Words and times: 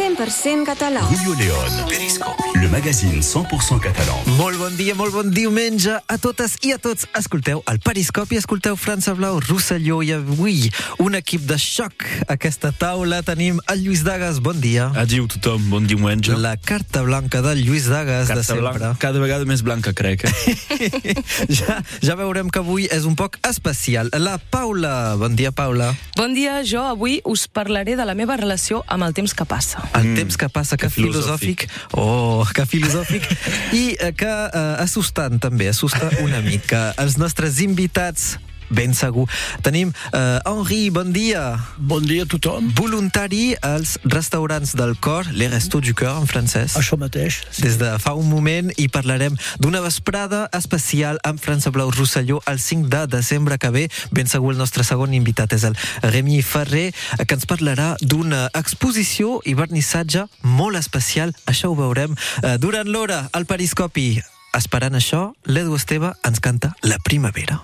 100% 0.00 0.64
català. 0.64 1.02
Julio 1.02 1.34
León, 1.34 1.86
Periscopi, 1.86 2.58
le 2.58 2.68
magazine 2.68 3.20
100% 3.20 3.80
català. 3.84 4.14
Molt 4.38 4.56
bon 4.56 4.72
dia, 4.72 4.94
molt 4.96 5.12
bon 5.12 5.28
diumenge 5.28 5.92
a 5.92 6.16
totes 6.16 6.54
i 6.64 6.70
a 6.72 6.78
tots. 6.80 7.04
Escolteu 7.18 7.60
el 7.68 7.82
Periscopi, 7.84 8.38
escolteu 8.40 8.78
França 8.80 9.12
Blau, 9.18 9.42
Rosselló 9.44 9.98
i 10.00 10.14
avui 10.16 10.70
un 11.04 11.18
equip 11.18 11.44
de 11.44 11.58
xoc. 11.60 12.06
A 12.24 12.38
aquesta 12.38 12.70
taula 12.72 13.18
tenim 13.26 13.58
el 13.68 13.82
Lluís 13.84 14.00
Dagas, 14.06 14.40
bon 14.40 14.56
dia. 14.62 14.86
Adiu 14.96 15.28
tothom, 15.28 15.68
bon 15.68 15.84
diumenge. 15.90 16.32
La 16.40 16.54
carta 16.56 17.04
blanca 17.04 17.44
del 17.44 17.60
Lluís 17.66 17.90
Dagas 17.92 18.24
de 18.30 18.38
Carta 18.38 18.54
sempre. 18.54 18.64
blanca, 18.64 18.94
cada 19.04 19.20
vegada 19.20 19.44
més 19.44 19.60
blanca, 19.60 19.92
crec. 19.92 20.24
Eh? 20.24 21.12
ja, 21.60 21.82
ja 22.00 22.16
veurem 22.16 22.48
que 22.48 22.64
avui 22.64 22.88
és 22.88 23.04
un 23.04 23.20
poc 23.20 23.36
especial. 23.44 24.08
La 24.16 24.38
Paula, 24.40 25.18
bon 25.20 25.36
dia 25.36 25.52
Paula. 25.52 25.92
Bon 26.16 26.32
dia, 26.32 26.62
jo 26.64 26.88
avui 26.88 27.20
us 27.28 27.44
parlaré 27.52 28.00
de 28.00 28.08
la 28.08 28.16
meva 28.16 28.40
relació 28.40 28.80
amb 28.88 29.04
el 29.04 29.12
temps 29.12 29.36
que 29.36 29.44
passa. 29.44 29.89
El 29.98 30.14
temps 30.14 30.36
que 30.38 30.48
passa, 30.48 30.76
que, 30.76 30.86
que 30.86 30.94
filosòfic. 30.94 31.66
filosòfic. 31.66 31.98
Oh, 31.98 32.44
que 32.54 32.66
filosòfic. 32.66 33.26
I 33.80 33.84
eh, 33.98 34.12
que 34.16 34.30
eh, 34.30 34.62
assustant 34.84 35.40
també, 35.42 35.70
assusta 35.72 36.12
una 36.24 36.40
mica. 36.44 36.90
Els 37.00 37.18
nostres 37.20 37.60
invitats 37.64 38.36
ben 38.70 38.94
segur. 38.94 39.26
Tenim 39.62 39.92
eh, 40.12 40.38
Henri, 40.46 40.88
bon 40.94 41.12
dia. 41.12 41.58
Bon 41.76 42.02
dia 42.06 42.24
a 42.24 42.30
tothom. 42.30 42.70
Voluntari 42.78 43.54
als 43.60 43.98
restaurants 44.04 44.74
del 44.78 44.96
cor, 44.98 45.26
les 45.34 45.50
restos 45.52 45.82
du 45.84 45.94
cœur 45.94 46.16
en 46.20 46.26
francès. 46.30 46.76
Això 46.78 46.98
mateix. 47.00 47.42
Sí. 47.50 47.66
Des 47.66 47.78
de 47.80 47.92
fa 48.02 48.14
un 48.18 48.28
moment 48.30 48.70
i 48.78 48.88
parlarem 48.88 49.36
d'una 49.60 49.82
vesprada 49.84 50.46
especial 50.56 51.20
amb 51.26 51.40
França 51.42 51.72
Blau 51.74 51.90
Rosselló 51.90 52.40
el 52.46 52.60
5 52.60 52.88
de 52.88 53.06
desembre 53.10 53.58
que 53.58 53.70
ve. 53.70 53.86
Ben 54.10 54.30
segur 54.30 54.54
el 54.54 54.60
nostre 54.62 54.86
segon 54.86 55.14
invitat 55.14 55.52
és 55.56 55.66
el 55.68 55.78
Remi 56.02 56.40
Ferrer, 56.42 56.90
que 57.26 57.36
ens 57.36 57.48
parlarà 57.50 57.94
d'una 58.00 58.48
exposició 58.56 59.40
i 59.44 59.56
vernissatge 59.58 60.26
molt 60.42 60.78
especial. 60.80 61.34
Això 61.50 61.72
ho 61.72 61.78
veurem 61.78 62.16
eh, 62.42 62.56
durant 62.62 62.88
l'hora 62.88 63.26
al 63.32 63.46
Periscopi. 63.50 64.20
Esperant 64.56 64.98
això, 64.98 65.30
l'Edu 65.46 65.76
Esteve 65.78 66.14
ens 66.26 66.42
canta 66.42 66.74
La 66.82 66.98
primavera. 66.98 67.60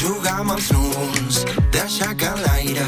Jugar 0.00 0.38
amb 0.40 0.54
els 0.54 0.70
núvols, 0.72 1.38
deixar 1.74 2.14
que 2.16 2.28
l'aire 2.40 2.86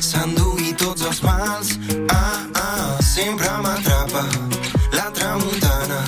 s'endugui 0.00 0.70
tots 0.80 1.02
els 1.04 1.18
mals. 1.20 1.74
Ah, 2.08 2.40
ah, 2.60 2.94
sempre 3.04 3.50
m'atrapa 3.60 4.22
la 4.94 5.10
tramuntana. 5.18 6.00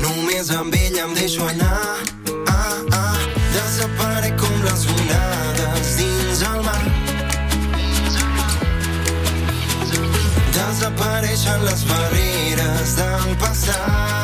Només 0.00 0.48
amb 0.56 0.72
ella 0.78 1.04
em 1.04 1.12
deixo 1.18 1.44
anar. 1.50 2.00
Ah, 2.48 2.80
ah, 3.02 3.20
desaparec 3.58 4.40
com 4.40 4.56
les 4.64 4.88
onades 4.96 5.92
dins 6.00 6.42
el 6.48 6.64
mar. 6.70 6.80
Desapareixen 10.56 11.68
les 11.68 11.86
barreres 11.92 12.98
del 13.02 13.38
passat. 13.44 14.21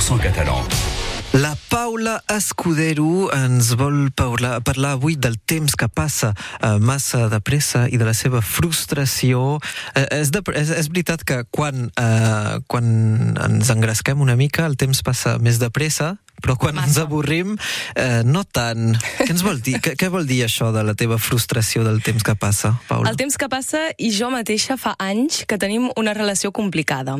100% 0.00 0.32
català. 0.32 0.56
La 1.36 1.52
Paula 1.68 2.16
Escudero 2.32 3.28
ens 3.30 3.74
vol 3.78 4.08
parlar, 4.16 4.56
parlar 4.66 4.96
avui 4.96 5.14
del 5.14 5.36
temps 5.38 5.76
que 5.78 5.86
passa 5.86 6.32
eh, 6.32 6.78
massa 6.82 7.28
de 7.30 7.38
pressa 7.44 7.84
i 7.86 8.00
de 8.00 8.08
la 8.08 8.14
seva 8.16 8.40
frustració. 8.42 9.60
Eh, 9.94 10.08
és, 10.22 10.32
de, 10.34 10.42
és, 10.58 10.72
és 10.74 10.88
veritat 10.90 11.22
que 11.22 11.42
quan, 11.54 11.86
eh, 11.94 12.56
quan 12.66 12.90
ens 13.36 13.70
engresquem 13.70 14.24
una 14.24 14.34
mica 14.40 14.66
el 14.66 14.74
temps 14.80 15.04
passa 15.06 15.36
més 15.38 15.60
de 15.62 15.70
pressa, 15.70 16.16
però 16.40 16.56
quan 16.56 16.76
ens 16.78 16.94
Massa. 16.94 17.06
avorrim, 17.06 17.56
eh, 17.94 18.22
no 18.24 18.44
tant. 18.44 18.96
Què 19.20 19.30
ens 19.30 19.44
vol 19.46 19.60
dir? 19.60 19.78
Què, 19.80 19.94
què 19.96 20.10
vol 20.12 20.26
dir 20.26 20.42
això 20.46 20.70
de 20.74 20.82
la 20.86 20.94
teva 20.94 21.18
frustració 21.18 21.84
del 21.84 22.02
temps 22.02 22.24
que 22.26 22.34
passa, 22.34 22.74
Paula? 22.88 23.10
El 23.10 23.16
temps 23.20 23.36
que 23.36 23.48
passa 23.48 23.88
i 23.98 24.10
jo 24.14 24.30
mateixa 24.32 24.76
fa 24.80 24.94
anys 24.98 25.44
que 25.46 25.58
tenim 25.58 25.90
una 25.96 26.14
relació 26.14 26.52
complicada. 26.52 27.16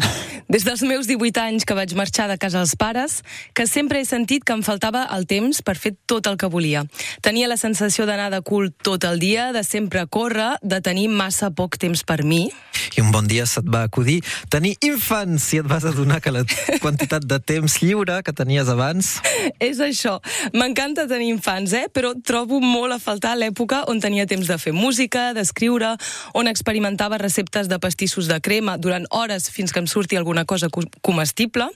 Des 0.50 0.64
dels 0.66 0.82
meus 0.82 1.06
18 1.06 1.40
anys 1.40 1.64
que 1.64 1.76
vaig 1.78 1.94
marxar 1.94 2.28
de 2.30 2.38
casa 2.40 2.58
dels 2.58 2.74
pares, 2.76 3.20
que 3.54 3.66
sempre 3.66 4.00
he 4.00 4.04
sentit 4.08 4.44
que 4.44 4.56
em 4.56 4.62
faltava 4.66 5.06
el 5.16 5.26
temps 5.30 5.62
per 5.62 5.76
fer 5.78 5.94
tot 6.06 6.26
el 6.26 6.36
que 6.40 6.48
volia. 6.50 6.84
Tenia 7.22 7.48
la 7.48 7.56
sensació 7.60 8.06
d'anar 8.08 8.30
de 8.32 8.40
cul 8.42 8.72
tot 8.72 9.04
el 9.04 9.20
dia, 9.20 9.52
de 9.52 9.62
sempre 9.64 10.06
córrer, 10.06 10.56
de 10.62 10.80
tenir 10.80 11.08
massa 11.08 11.50
poc 11.50 11.78
temps 11.78 12.02
per 12.06 12.22
mi. 12.24 12.48
I 12.96 13.02
un 13.04 13.12
bon 13.12 13.28
dia 13.28 13.44
se't 13.46 13.68
va 13.70 13.84
acudir 13.86 14.20
tenir 14.50 14.76
infants 14.86 15.50
i 15.54 15.60
et 15.60 15.68
vas 15.68 15.84
adonar 15.84 16.20
que 16.24 16.32
la 16.34 16.44
quantitat 16.82 17.26
de 17.26 17.38
temps 17.38 17.78
lliure 17.82 18.20
que 18.26 18.34
tenies 18.36 18.70
abans. 18.72 19.09
És 19.70 19.80
això. 19.82 20.18
M'encanta 20.54 21.06
tenir 21.10 21.28
infants, 21.32 21.72
eh? 21.76 21.86
però 21.92 22.12
trobo 22.24 22.60
molt 22.60 22.94
a 22.94 22.98
faltar 23.02 23.36
l'època 23.38 23.82
on 23.90 24.00
tenia 24.00 24.26
temps 24.30 24.46
de 24.48 24.58
fer 24.58 24.72
música, 24.76 25.30
d'escriure, 25.36 25.94
on 26.34 26.48
experimentava 26.50 27.18
receptes 27.18 27.68
de 27.68 27.78
pastissos 27.82 28.28
de 28.30 28.40
crema 28.40 28.76
durant 28.78 29.06
hores 29.10 29.48
fins 29.50 29.72
que 29.72 29.80
em 29.82 29.86
surti 29.90 30.16
alguna 30.16 30.44
cosa 30.44 30.68
co- 30.68 30.84
comestible. 31.00 31.66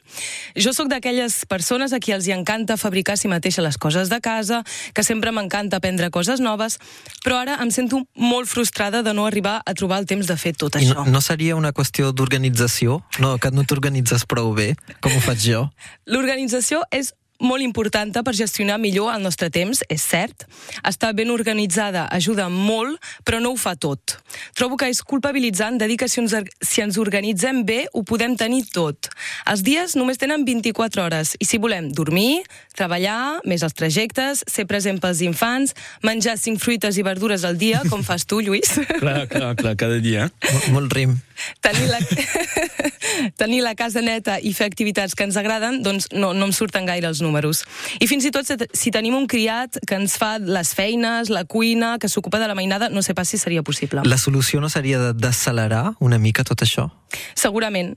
Jo 0.56 0.72
sóc 0.76 0.88
d'aquelles 0.92 1.44
persones 1.50 1.92
a 1.92 2.00
qui 2.00 2.12
els 2.14 2.26
hi 2.28 2.34
encanta 2.36 2.76
fabricar 2.80 3.14
a 3.14 3.20
si 3.20 3.28
mateixa 3.28 3.62
les 3.64 3.78
coses 3.78 4.08
de 4.12 4.20
casa, 4.20 4.62
que 4.94 5.02
sempre 5.04 5.32
m'encanta 5.32 5.78
aprendre 5.80 6.10
coses 6.10 6.40
noves, 6.40 6.78
però 7.24 7.40
ara 7.42 7.58
em 7.62 7.70
sento 7.74 8.02
molt 8.14 8.48
frustrada 8.50 9.02
de 9.02 9.14
no 9.14 9.26
arribar 9.26 9.60
a 9.64 9.74
trobar 9.74 9.98
el 10.02 10.06
temps 10.10 10.26
de 10.26 10.36
fer 10.36 10.54
tot 10.56 10.76
I 10.76 10.84
això. 10.84 11.04
no, 11.04 11.10
no 11.18 11.20
seria 11.24 11.56
una 11.56 11.72
qüestió 11.72 12.12
d'organització? 12.12 13.00
No, 13.20 13.36
que 13.38 13.50
no 13.54 13.64
t'organitzes 13.64 14.26
prou 14.30 14.52
bé, 14.54 14.74
com 15.00 15.12
ho 15.16 15.20
faig 15.24 15.40
jo? 15.48 15.66
L'organització 16.06 16.82
és 16.90 17.12
molt 17.44 17.62
important 17.64 18.12
per 18.24 18.34
gestionar 18.36 18.78
millor 18.80 19.12
el 19.14 19.22
nostre 19.22 19.50
temps, 19.52 19.82
és 19.92 20.02
cert. 20.02 20.46
Estar 20.86 21.12
ben 21.16 21.30
organitzada 21.30 22.06
ajuda 22.12 22.48
molt, 22.52 22.98
però 23.24 23.40
no 23.42 23.52
ho 23.54 23.58
fa 23.60 23.74
tot. 23.76 24.16
Trobo 24.56 24.78
que 24.80 24.88
és 24.90 25.02
culpabilitzant 25.04 25.78
de 25.78 25.88
dir 25.90 25.98
que 26.00 26.08
si 26.08 26.20
ens, 26.22 26.34
si 26.60 26.82
ens 26.84 26.98
organitzem 27.00 27.62
bé 27.68 27.84
ho 27.92 28.02
podem 28.02 28.36
tenir 28.40 28.64
tot. 28.72 29.10
Els 29.50 29.64
dies 29.66 29.96
només 29.98 30.20
tenen 30.20 30.46
24 30.48 31.04
hores 31.04 31.34
i 31.38 31.48
si 31.48 31.60
volem 31.60 31.90
dormir, 31.92 32.42
treballar, 32.74 33.40
més 33.46 33.62
els 33.62 33.74
trajectes, 33.76 34.42
ser 34.50 34.64
present 34.66 34.98
pels 35.02 35.20
infants, 35.22 35.74
menjar 36.02 36.34
5 36.40 36.58
fruites 36.62 36.98
i 36.98 37.04
verdures 37.06 37.44
al 37.46 37.56
dia, 37.60 37.82
com 37.90 38.02
fas 38.02 38.26
tu, 38.26 38.40
Lluís, 38.42 38.74
clar, 39.02 39.24
clar, 39.30 39.54
clar, 39.56 39.76
cada 39.78 40.00
dia. 40.02 40.28
Molt, 40.50 40.68
molt 40.74 40.92
rim. 40.98 41.16
tenir 41.62 41.86
la, 41.90 41.98
tenir 43.36 43.62
la 43.62 43.74
casa 43.74 44.02
neta 44.02 44.38
i 44.42 44.52
fer 44.54 44.66
activitats 44.68 45.14
que 45.14 45.24
ens 45.26 45.36
agraden, 45.40 45.80
doncs 45.86 46.08
no, 46.12 46.32
no 46.34 46.48
em 46.48 46.52
surten 46.56 46.86
gaire 46.88 47.08
els 47.10 47.22
números. 47.24 47.64
I 48.02 48.08
fins 48.10 48.26
i 48.28 48.32
tot 48.34 48.48
si, 48.74 48.90
tenim 48.94 49.16
un 49.18 49.26
criat 49.30 49.78
que 49.86 49.98
ens 49.98 50.16
fa 50.20 50.36
les 50.38 50.74
feines, 50.76 51.30
la 51.32 51.44
cuina, 51.44 51.96
que 52.02 52.08
s'ocupa 52.10 52.40
de 52.42 52.48
la 52.50 52.54
mainada, 52.58 52.88
no 52.90 53.02
sé 53.02 53.14
pas 53.14 53.28
si 53.28 53.38
seria 53.38 53.62
possible. 53.62 54.02
La 54.04 54.18
solució 54.18 54.60
no 54.60 54.68
seria 54.70 54.98
de- 54.98 55.12
d'accelerar 55.14 55.94
una 56.00 56.18
mica 56.18 56.44
tot 56.44 56.62
això? 56.66 56.90
Segurament. 57.38 57.94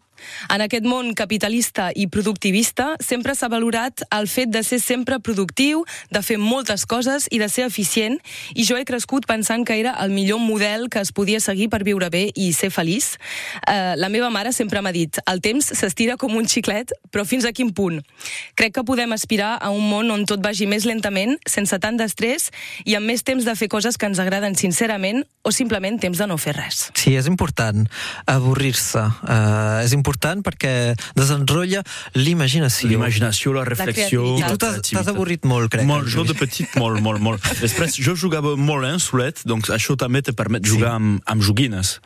En 0.54 0.64
aquest 0.64 0.86
món 0.88 1.14
capitalista 1.18 1.90
i 1.96 2.08
productivista 2.12 2.96
sempre 3.04 3.36
s'ha 3.36 3.50
valorat 3.52 4.04
el 4.16 4.28
fet 4.32 4.52
de 4.54 4.64
ser 4.64 4.80
sempre 4.84 5.20
productiu, 5.20 5.84
de 6.12 6.22
fer 6.22 6.38
moltes 6.42 6.86
coses 6.86 7.28
i 7.32 7.40
de 7.42 7.50
ser 7.50 7.68
eficient, 7.68 8.20
i 8.56 8.66
jo 8.68 8.78
he 8.78 8.86
crescut 8.88 9.28
pensant 9.30 9.66
que 9.68 9.80
era 9.80 9.96
el 10.04 10.12
millor 10.12 10.40
model 10.40 10.88
que 10.90 11.02
es 11.04 11.12
podia 11.12 11.40
seguir 11.44 11.70
per 11.70 11.84
viure 11.88 12.10
bé 12.14 12.28
i 12.36 12.52
ser 12.54 12.70
feliç. 12.74 13.16
Eh, 13.68 13.96
la 13.98 14.10
meva 14.10 14.30
mare 14.34 14.54
sempre 14.54 14.82
m'ha 14.82 14.94
dit 14.96 15.20
el 15.28 15.42
temps 15.42 15.72
s'estira 15.78 16.18
com 16.18 16.36
un 16.38 16.48
xiclet, 16.48 16.94
però 17.12 17.26
fins 17.26 17.46
a 17.46 17.54
quin 17.56 17.74
punt? 17.74 18.02
Crec 18.56 18.76
que 18.78 18.86
podem 18.88 19.14
aspirar 19.14 19.58
a 19.62 19.72
un 19.74 19.86
món 19.90 20.12
on 20.14 20.26
tot 20.30 20.44
vagi 20.44 20.68
més 20.70 20.86
lentament, 20.88 21.38
sense 21.48 21.78
tant 21.84 21.98
d'estrès 22.00 22.50
i 22.86 22.96
amb 22.98 23.10
més 23.10 23.24
temps 23.28 23.44
de 23.46 23.56
fer 23.56 23.70
coses 23.72 23.98
que 23.98 24.08
ens 24.10 24.20
agraden 24.24 24.56
sincerament 24.56 25.24
o 25.44 25.54
simplement 25.56 26.00
temps 26.00 26.20
de 26.20 26.28
no 26.28 26.38
fer 26.42 26.56
res. 26.58 26.88
Sí, 26.98 27.16
és 27.16 27.28
important 27.30 27.86
avorrir-se. 28.28 29.04
Uh, 29.24 29.84
és 29.84 29.94
important 29.96 30.07
perquè 30.46 30.96
desenrotlla 31.18 31.84
l'imaginació. 32.16 32.90
L'imaginació, 32.92 33.54
la 33.58 33.64
reflexió... 33.68 34.24
I 34.38 34.42
creativitat. 34.44 34.82
tu 34.88 34.96
t'has 34.96 35.10
avorrit 35.12 35.46
molt, 35.48 35.70
crec. 35.74 35.86
Molt, 35.88 36.08
jo 36.12 36.24
de 36.28 36.36
petit, 36.38 36.70
molt, 36.80 37.02
molt, 37.04 37.22
molt. 37.24 37.44
Després, 37.64 37.98
jo 38.00 38.16
jugava 38.16 38.56
molt 38.58 38.88
eh, 38.88 38.96
solet, 39.04 39.42
doncs 39.48 39.72
això 39.74 39.98
també 40.00 40.22
te 40.26 40.34
permet 40.38 40.66
jugar 40.68 40.96
amb, 40.98 41.20
amb 41.26 41.44
joguines. 41.44 41.98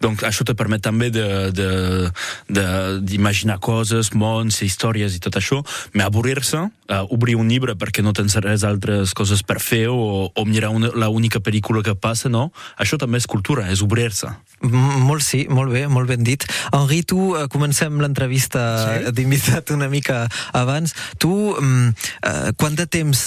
Donc 0.00 0.24
això 0.26 0.44
te 0.48 0.54
permet 0.58 0.82
també 0.82 1.10
de- 1.10 1.50
de- 1.52 2.10
de- 2.48 3.00
d'imaginar 3.04 3.58
coses, 3.60 4.12
mons, 4.14 4.62
històries 4.62 5.14
i 5.16 5.20
tot 5.22 5.36
això, 5.40 5.60
però 5.92 6.06
avorrir-se, 6.10 6.58
uh, 6.90 7.04
obrir 7.14 7.36
un 7.36 7.48
llibre 7.50 7.74
perquè 7.78 8.02
no 8.02 8.12
tens 8.16 8.34
res 8.42 8.64
altres 8.66 9.12
coses 9.14 9.42
per 9.46 9.58
fer 9.62 9.86
o, 9.92 10.30
o 10.34 10.44
mirar 10.48 10.70
una, 10.74 10.90
la 10.94 11.08
única 11.08 11.40
pel·lícula 11.40 11.82
que 11.86 11.94
passa, 11.94 12.28
no? 12.32 12.50
Això 12.80 12.98
també 12.98 13.18
és 13.20 13.26
cultura, 13.30 13.68
és 13.70 13.82
obrir-se. 13.84 14.30
Molt 14.62 15.22
sí, 15.24 15.46
molt 15.48 15.72
bé, 15.72 15.86
molt 15.88 16.08
ben 16.10 16.22
dit. 16.24 16.44
Henri, 16.72 17.02
tu, 17.08 17.34
eh, 17.38 17.46
comencem 17.50 17.98
l'entrevista 18.00 18.62
sí? 18.86 19.12
d'invitat 19.18 19.70
una 19.74 19.88
mica 19.92 20.24
abans. 20.56 20.94
Tu, 21.18 21.28
mm, 21.30 21.88
eh, 22.22 22.50
quant 22.56 22.78
de 22.78 22.86
temps 22.86 23.26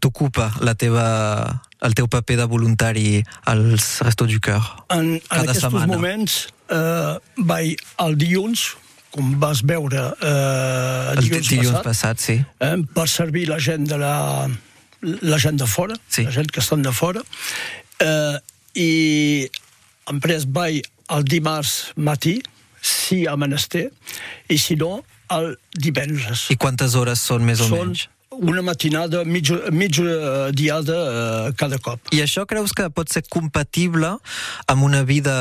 t'ocupa 0.00 0.52
la 0.64 0.74
teva 0.74 1.06
el 1.84 1.92
teu 1.92 2.06
paper 2.08 2.38
de 2.40 2.46
voluntari 2.48 3.22
als 3.50 3.98
Restos 4.06 4.30
du 4.32 4.38
Cœur? 4.40 4.62
En, 4.88 5.18
en 5.18 5.20
Cada 5.28 5.42
aquests 5.50 5.66
setmana. 5.66 5.90
moments 5.90 6.38
eh, 6.72 7.18
vaig 7.44 7.82
el 8.06 8.16
dilluns, 8.16 8.70
com 9.14 9.34
vas 9.42 9.60
veure 9.62 10.06
eh, 10.16 11.12
El 11.14 11.20
dilluns, 11.26 11.50
dilluns 11.52 11.82
passat, 11.84 11.84
passat, 11.84 12.24
sí. 12.24 12.38
eh, 12.64 12.76
per 12.94 13.04
servir 13.12 13.44
la 13.50 13.60
gent 13.62 13.84
de 13.90 13.98
la, 14.00 14.48
la 15.22 15.38
gent 15.38 15.60
de 15.60 15.68
fora, 15.68 15.94
Sí. 16.08 16.24
la 16.24 16.32
gent 16.34 16.50
que 16.50 16.60
estan 16.64 16.82
de 16.82 16.92
fora, 16.92 17.20
eh, 18.00 18.38
i 18.74 18.90
després 20.10 20.48
vaig 20.50 20.82
el 21.14 21.24
dimarts 21.28 21.92
matí, 22.00 22.38
si 22.84 23.24
a 23.26 23.36
menester, 23.40 23.88
i 24.52 24.58
si 24.60 24.76
no, 24.76 24.98
el 25.32 25.54
divendres. 25.72 26.48
I 26.52 26.58
quantes 26.60 26.94
hores 27.00 27.22
són 27.24 27.46
més 27.48 27.62
o 27.64 27.68
Són 27.70 27.88
menys? 27.94 28.08
una 28.34 28.64
matinada, 28.66 29.22
mitja, 29.24 29.70
mitja 29.70 30.50
diada 30.52 30.96
eh, 30.96 31.52
cada 31.56 31.78
cop. 31.78 32.00
I 32.12 32.24
això 32.24 32.44
creus 32.50 32.74
que 32.74 32.88
pot 32.90 33.12
ser 33.12 33.22
compatible 33.30 34.16
amb 34.66 34.82
una 34.82 35.04
vida 35.06 35.36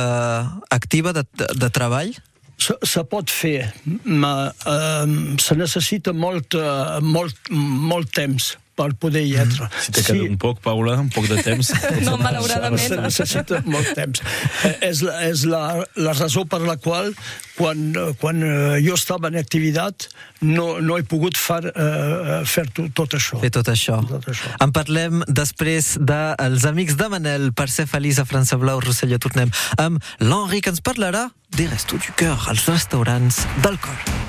activa 0.70 1.14
de, 1.18 1.26
de, 1.34 1.50
de 1.58 1.70
treball? 1.74 2.14
Se, 2.62 2.76
se 2.86 3.02
pot 3.10 3.32
fer, 3.34 3.74
ma, 4.06 4.52
eh, 4.54 5.38
se 5.42 5.58
necessita 5.58 6.14
molt, 6.14 6.54
eh, 6.56 7.00
molt, 7.02 7.50
molt 7.50 8.14
temps 8.14 8.54
per 8.76 8.90
poder 9.00 9.22
hi 9.28 9.36
etre. 9.38 9.68
Si 9.86 9.92
te 9.94 10.04
queda 10.06 10.26
un 10.26 10.38
poc, 10.42 10.60
Paula, 10.64 10.96
un 11.02 11.10
poc 11.14 11.28
de 11.30 11.42
temps. 11.46 11.72
No, 12.04 12.18
Se 12.18 12.24
malauradament. 12.24 12.96
necessita 13.04 13.62
molt 13.66 13.94
temps. 13.98 14.22
Eh, 14.66 14.74
és 14.90 15.02
la, 15.06 15.18
és 15.30 15.44
la, 15.50 15.62
la 15.96 16.14
raó 16.18 16.44
per 16.50 16.60
la 16.66 16.76
qual, 16.82 17.14
quan, 17.58 17.84
eh, 17.96 18.14
quan 18.20 18.42
eh, 18.44 18.80
jo 18.86 18.98
estava 18.98 19.30
en 19.30 19.38
activitat, 19.40 20.08
no, 20.42 20.80
no 20.84 20.98
he 20.98 21.06
pogut 21.08 21.38
fer, 21.40 21.62
eh, 21.70 22.42
fer 22.50 22.66
tot, 22.74 22.90
tot 22.98 23.16
això. 23.20 23.40
Fer 23.44 23.54
tot 23.60 23.70
això. 23.72 24.00
Tot 24.10 24.28
això. 24.34 24.56
En 24.64 24.74
parlem 24.76 25.24
després 25.30 25.94
dels 26.02 26.68
amics 26.70 26.98
de 27.00 27.10
Manel 27.14 27.52
per 27.54 27.70
ser 27.72 27.88
feliç 27.90 28.20
a 28.20 28.28
França 28.30 28.58
Blau, 28.62 28.82
Rosselló. 28.84 29.22
Tornem 29.24 29.54
amb 29.78 30.02
l'Henri, 30.20 30.62
que 30.66 30.74
ens 30.74 30.84
parlarà 30.84 31.30
des 31.54 31.70
Restos 31.72 32.02
du 32.08 32.14
Cœur, 32.18 32.50
als 32.50 32.66
restaurants 32.68 33.44
del 33.64 33.78
cor. 33.80 34.23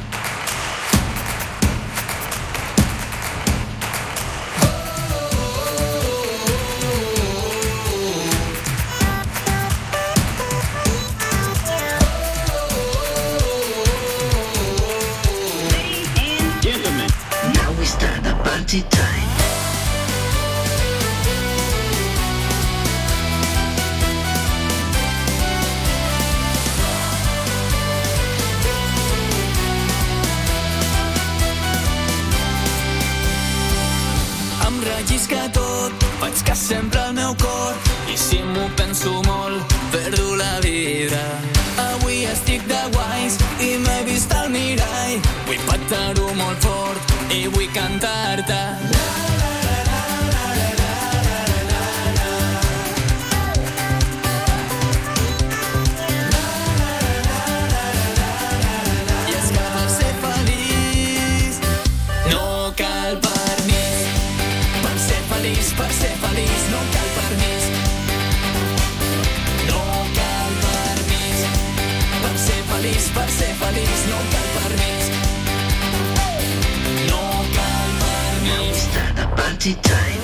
party 79.64 79.74
time. 79.80 80.20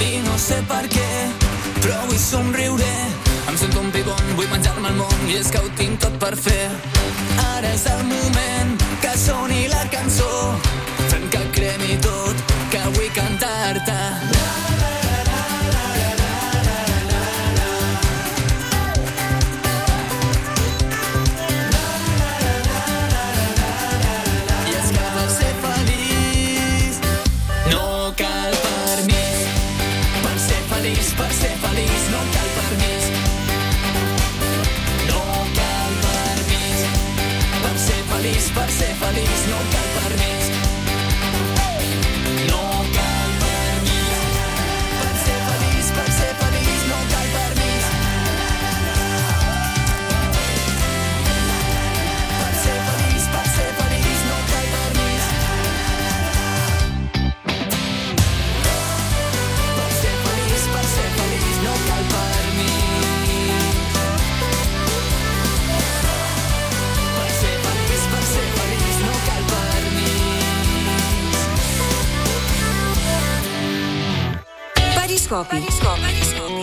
I 0.00 0.20
no 0.20 0.36
sé 0.36 0.62
per 0.68 0.86
què, 0.88 1.08
però 1.80 1.96
vull 2.06 2.18
somriure. 2.18 2.84
Em 3.48 3.56
sento 3.56 3.80
un 3.80 3.90
pibon, 3.92 4.34
vull 4.36 4.48
menjar-me 4.52 4.88
el 4.92 4.96
món 5.00 5.28
i 5.30 5.38
és 5.40 5.48
que 5.48 5.62
ho 5.62 5.72
tinc 5.78 6.00
tot 6.04 6.18
per 6.20 6.34
fer. 6.36 6.68
Ara 7.54 7.72
és 7.72 7.86
el 7.88 8.04
moment 8.12 8.76
que 9.00 9.16
soni 9.24 9.68
la 9.71 9.71
suelta. 13.84 14.31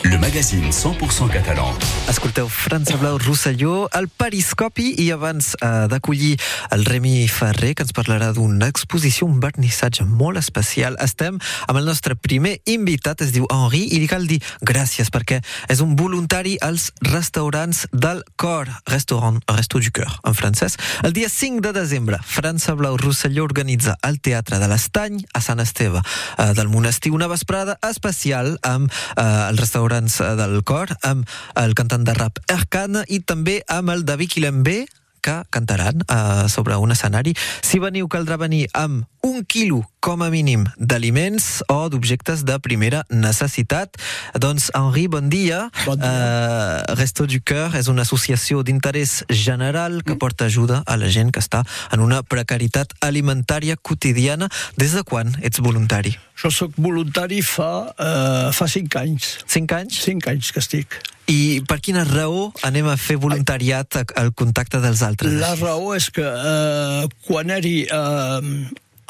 Le 0.04 0.18
magazine 0.20 0.70
100% 0.70 1.28
catalan. 1.28 1.74
Escolteu 2.10 2.48
França 2.50 2.96
Blau 2.98 3.20
Rosselló, 3.22 3.88
el 3.94 4.08
Periscopi, 4.10 4.96
i 4.98 5.12
abans 5.14 5.52
eh, 5.62 5.68
d'acollir 5.92 6.32
el 6.74 6.82
Remi 6.88 7.28
Ferrer, 7.30 7.76
que 7.78 7.86
ens 7.86 7.94
parlarà 7.94 8.32
d'una 8.34 8.66
exposició, 8.72 9.28
un 9.30 9.38
vernissatge 9.44 10.08
molt 10.10 10.42
especial, 10.42 10.98
estem 11.06 11.38
amb 11.68 11.78
el 11.78 11.86
nostre 11.86 12.16
primer 12.18 12.56
invitat, 12.66 13.22
es 13.22 13.30
diu 13.36 13.46
Henri, 13.54 13.84
i 13.94 14.00
li 14.02 14.08
cal 14.10 14.26
dir 14.26 14.40
gràcies, 14.66 15.12
perquè 15.14 15.38
és 15.70 15.84
un 15.86 15.94
voluntari 16.00 16.56
als 16.66 16.88
restaurants 17.06 17.84
del 17.94 18.24
cor, 18.42 18.74
restaurant, 18.90 19.38
Resto 19.54 19.78
du 19.78 19.94
Cœur, 19.94 20.10
en 20.26 20.34
francès. 20.34 20.80
El 21.06 21.14
dia 21.14 21.30
5 21.30 21.62
de 21.62 21.76
desembre, 21.78 22.18
França 22.26 22.74
Blau 22.74 22.98
Rosselló 22.98 23.46
organitza 23.46 24.00
al 24.02 24.18
Teatre 24.18 24.58
de 24.58 24.72
l'Estany, 24.72 25.22
a 25.38 25.44
Sant 25.46 25.62
Esteve 25.62 26.02
eh, 26.02 26.50
del 26.58 26.74
Monestir, 26.74 27.14
una 27.14 27.30
vesprada 27.30 27.78
especial 27.86 28.56
amb 28.66 28.90
eh, 28.90 29.30
els 29.52 29.62
restaurants 29.62 30.20
eh, 30.26 30.34
del 30.42 30.64
cor, 30.66 30.98
amb 31.06 31.30
el 31.54 31.78
cantant 31.78 31.99
de 32.06 32.16
rap 32.18 32.40
Erkan 32.52 33.04
i 33.08 33.22
també 33.22 33.60
amb 33.68 33.94
el 33.94 34.06
David 34.08 34.34
Quilembé, 34.36 34.86
que 35.22 35.44
cantaran 35.50 36.02
uh, 36.08 36.48
sobre 36.50 36.76
un 36.76 36.92
escenari. 36.92 37.36
Si 37.62 37.80
veniu, 37.80 38.08
caldrà 38.08 38.40
venir 38.40 38.68
amb 38.74 39.06
un 39.24 39.44
quilo, 39.44 39.84
com 40.00 40.24
a 40.24 40.30
mínim, 40.32 40.64
d'aliments 40.80 41.60
o 41.68 41.90
d'objectes 41.92 42.46
de 42.48 42.56
primera 42.64 43.04
necessitat. 43.12 44.00
Doncs, 44.40 44.70
Henri, 44.76 45.08
bon 45.12 45.28
dia. 45.30 45.68
Bon 45.86 46.00
dia. 46.00 46.08
Uh, 46.08 46.96
Resto 46.96 47.28
du 47.28 47.42
Cœur 47.44 47.76
és 47.76 47.92
una 47.92 48.08
associació 48.08 48.64
d'interès 48.64 49.24
general 49.30 50.02
que 50.08 50.16
porta 50.16 50.48
ajuda 50.48 50.82
a 50.88 50.96
la 50.96 51.12
gent 51.12 51.34
que 51.36 51.44
està 51.44 51.66
en 51.92 52.00
una 52.06 52.24
precarietat 52.24 52.96
alimentària 53.04 53.76
quotidiana. 53.76 54.48
Des 54.80 54.96
de 54.96 55.04
quan 55.04 55.36
ets 55.44 55.60
voluntari? 55.60 56.16
Jo 56.40 56.48
sóc 56.48 56.80
voluntari 56.80 57.42
fa, 57.44 57.92
eh, 58.00 58.50
fa 58.56 58.68
cinc 58.72 58.96
anys. 58.96 59.40
Cinc 59.46 59.76
anys? 59.76 60.04
Cinc 60.08 60.32
anys 60.32 60.54
que 60.56 60.64
estic. 60.64 61.02
I 61.30 61.62
per 61.70 61.78
quina 61.86 62.04
raó 62.08 62.48
anem 62.66 62.88
a 62.90 62.96
fer 62.98 63.20
voluntariat 63.22 64.00
al 64.18 64.32
contacte 64.34 64.80
dels 64.82 65.04
altres? 65.06 65.36
La 65.42 65.54
raó 65.60 65.94
és 65.98 66.10
que 66.14 66.26
eh, 66.26 67.08
quan 67.28 67.52
era 67.54 67.70
eh, 67.70 68.50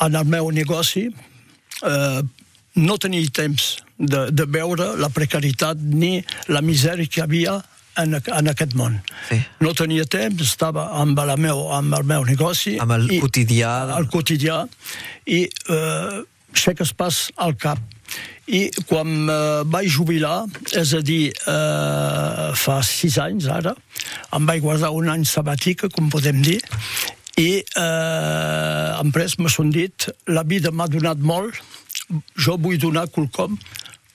en 0.06 0.16
el 0.20 0.26
meu 0.28 0.50
negoci 0.52 1.06
eh, 1.10 2.22
no 2.80 2.98
tenia 3.02 3.28
temps 3.34 3.70
de, 4.00 4.26
de 4.32 4.46
veure 4.52 4.94
la 5.00 5.10
precarietat 5.12 5.80
ni 5.80 6.20
la 6.52 6.62
misèria 6.64 7.08
que 7.08 7.22
hi 7.22 7.24
havia 7.24 7.56
en, 8.00 8.14
en 8.16 8.48
aquest 8.52 8.76
món. 8.80 9.00
Sí. 9.28 9.40
No 9.60 9.74
tenia 9.76 10.06
temps, 10.08 10.40
estava 10.46 10.86
amb, 11.02 11.20
la 11.28 11.36
meu, 11.36 11.66
amb 11.76 11.96
el 11.98 12.06
meu 12.08 12.24
negoci. 12.28 12.78
Amb 12.80 12.94
el 12.96 13.08
quotidià 13.20 13.74
de- 13.90 13.98
El 14.00 14.08
quotidià. 14.12 14.62
I 15.28 15.42
eh, 15.48 16.22
sé 16.56 16.76
que 16.76 16.84
es 16.88 16.94
pas 16.96 17.26
al 17.36 17.58
cap. 17.60 17.80
I 18.50 18.64
quan 18.90 19.30
eh, 19.30 19.62
vaig 19.70 19.90
jubilar, 19.94 20.48
és 20.74 20.94
a 20.98 21.02
dir, 21.06 21.30
eh, 21.30 22.50
fa 22.58 22.80
sis 22.86 23.20
anys 23.22 23.50
ara, 23.54 23.76
em 24.34 24.48
vaig 24.50 24.64
guardar 24.64 24.90
un 24.96 25.10
any 25.12 25.26
sabàtic, 25.30 25.86
com 25.94 26.10
podem 26.10 26.42
dir, 26.42 26.58
i 27.40 27.62
eh, 27.62 29.00
en 29.00 29.12
pres 29.16 29.38
son 29.54 29.70
dit, 29.72 30.10
la 30.28 30.44
vida 30.44 30.72
m'ha 30.72 30.90
donat 30.92 31.22
molt, 31.22 31.62
jo 32.36 32.58
vull 32.58 32.80
donar 32.82 33.06
quelcom 33.14 33.58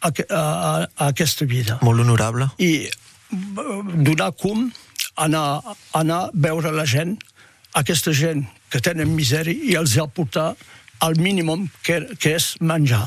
a, 0.01 0.11
a, 0.11 0.43
a, 0.43 1.09
aquesta 1.09 1.47
vida. 1.47 1.79
Molt 1.83 2.03
honorable. 2.03 2.51
I 2.59 2.91
donar 3.31 4.33
com 4.37 4.67
anar, 5.17 5.63
anar 5.95 6.21
a 6.27 6.31
veure 6.35 6.75
la 6.75 6.85
gent, 6.85 7.17
aquesta 7.79 8.13
gent 8.13 8.45
que 8.71 8.83
tenen 8.83 9.15
misèria, 9.15 9.55
i 9.55 9.79
els 9.79 9.97
aportar 10.03 10.53
el 11.07 11.17
mínim 11.21 11.69
que, 11.83 12.03
que 12.19 12.35
és 12.37 12.55
menjar. 12.61 13.07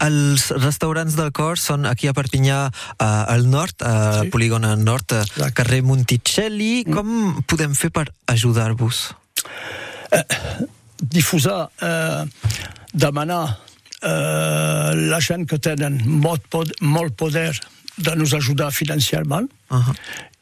Els 0.00 0.50
restaurants 0.50 1.14
del 1.16 1.32
cor 1.32 1.58
són 1.58 1.86
aquí 1.86 2.08
a 2.08 2.12
Perpinyà, 2.12 2.70
eh, 2.98 3.04
al 3.04 3.48
nord, 3.50 3.82
al 3.82 4.24
Sí. 4.24 4.30
polígon 4.30 4.64
al 4.64 4.82
nord, 4.84 5.12
eh, 5.12 5.20
Exacte. 5.22 5.52
carrer 5.52 5.82
Monticelli. 5.82 6.84
Com 6.84 7.42
podem 7.46 7.74
fer 7.74 7.90
per 7.90 8.12
ajudar-vos? 8.26 9.14
difusar, 10.98 11.68
eh, 11.80 12.24
demanar 12.92 13.58
eh, 14.02 14.92
la 15.10 15.18
gent 15.20 15.46
que 15.48 15.58
tenen 15.58 16.00
molt, 16.06 16.42
pod 16.48 16.70
molt 16.80 17.14
poder 17.16 17.52
de 17.96 18.14
nos 18.16 18.32
ajudar 18.34 18.70
financiarment 18.72 19.50
Uh 19.68 19.76
-huh. 19.82 19.94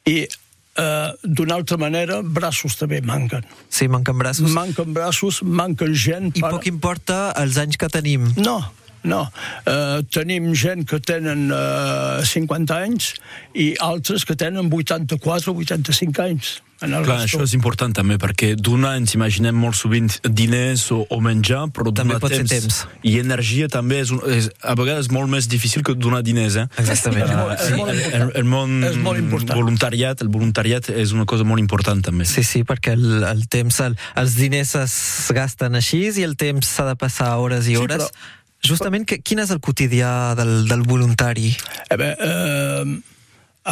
i 0.05 0.29
eh, 0.77 1.11
d'una 1.23 1.55
altra 1.55 1.77
manera 1.77 2.21
braços 2.23 2.77
també 2.77 3.01
manquen. 3.01 3.45
Sí, 3.69 3.89
manquen 3.89 4.19
braços. 4.19 4.51
Manquen 4.51 4.93
braços, 4.93 5.41
manquen 5.43 5.95
gent 5.95 6.37
I 6.37 6.41
poc 6.41 6.67
importa 6.67 7.33
els 7.37 7.57
anys 7.57 7.77
que 7.77 7.87
tenim. 7.89 8.33
No, 8.37 8.73
no. 9.05 9.23
Uh, 9.69 10.03
tenim 10.11 10.51
gent 10.57 10.85
que 10.89 10.99
tenen 11.01 11.51
uh, 11.53 12.25
50 12.25 12.77
anys 12.77 13.13
i 13.55 13.75
altres 13.85 14.25
que 14.25 14.35
tenen 14.37 14.71
84 14.73 15.53
o 15.53 15.59
85 15.61 16.23
anys. 16.25 16.55
En 16.83 16.93
el 16.93 17.05
Clar, 17.07 17.21
resto. 17.23 17.39
això 17.39 17.45
és 17.47 17.53
important 17.55 17.95
també, 17.97 18.17
perquè 18.21 18.51
donar 18.59 18.97
ens 18.99 19.15
imaginem 19.15 19.55
molt 19.57 19.77
sovint 19.79 20.11
diners 20.27 20.83
o, 20.93 21.05
o 21.09 21.21
menjar, 21.23 21.69
però 21.73 21.93
També 21.95 22.17
donar 22.17 22.21
pot 22.21 22.35
ser 22.35 22.45
temps. 22.51 22.81
I 23.07 23.15
energia 23.23 23.69
també 23.73 24.01
és, 24.03 24.11
un, 24.13 24.21
és 24.29 24.51
a 24.61 24.75
vegades 24.77 25.09
molt 25.15 25.31
més 25.33 25.47
difícil 25.49 25.85
que 25.87 25.95
donar 25.95 26.21
diners, 26.27 26.59
eh? 26.61 26.67
Exactament. 26.83 27.25
És 27.31 27.37
molt- 27.39 27.55
és 27.55 27.65
Sí, 27.71 27.79
molt 27.79 27.91
el, 27.95 28.03
important. 28.03 28.21
el, 28.27 28.37
el 28.43 28.51
món 28.51 28.75
És 28.91 28.97
molt 29.07 29.23
important. 29.23 29.57
voluntariat, 29.63 30.21
el 30.27 30.33
voluntariat 30.35 30.91
és 30.91 31.13
una 31.17 31.25
cosa 31.31 31.47
molt 31.49 31.63
important 31.63 32.05
també. 32.05 32.27
Sí, 32.29 32.43
sí, 32.45 32.65
perquè 32.69 32.99
el, 32.99 33.23
el 33.31 33.47
temps, 33.49 33.81
el, 33.87 33.97
els 34.21 34.37
diners 34.43 34.75
es 34.83 34.99
gasten 35.33 35.79
així 35.81 36.03
i 36.11 36.27
el 36.27 36.35
temps 36.37 36.69
s'ha 36.75 36.91
de 36.91 36.97
passar 37.01 37.37
hores 37.39 37.65
i 37.71 37.77
Sí, 37.79 37.81
hores. 37.81 38.03
però- 38.11 38.43
Justament, 38.65 39.05
que, 39.07 39.19
quin 39.23 39.39
és 39.43 39.51
el 39.53 39.61
quotidià 39.61 40.35
del, 40.39 40.65
del 40.71 40.83
voluntari? 40.89 41.53
Eh 41.91 41.97
bé, 42.01 42.15
eh, 42.19 42.99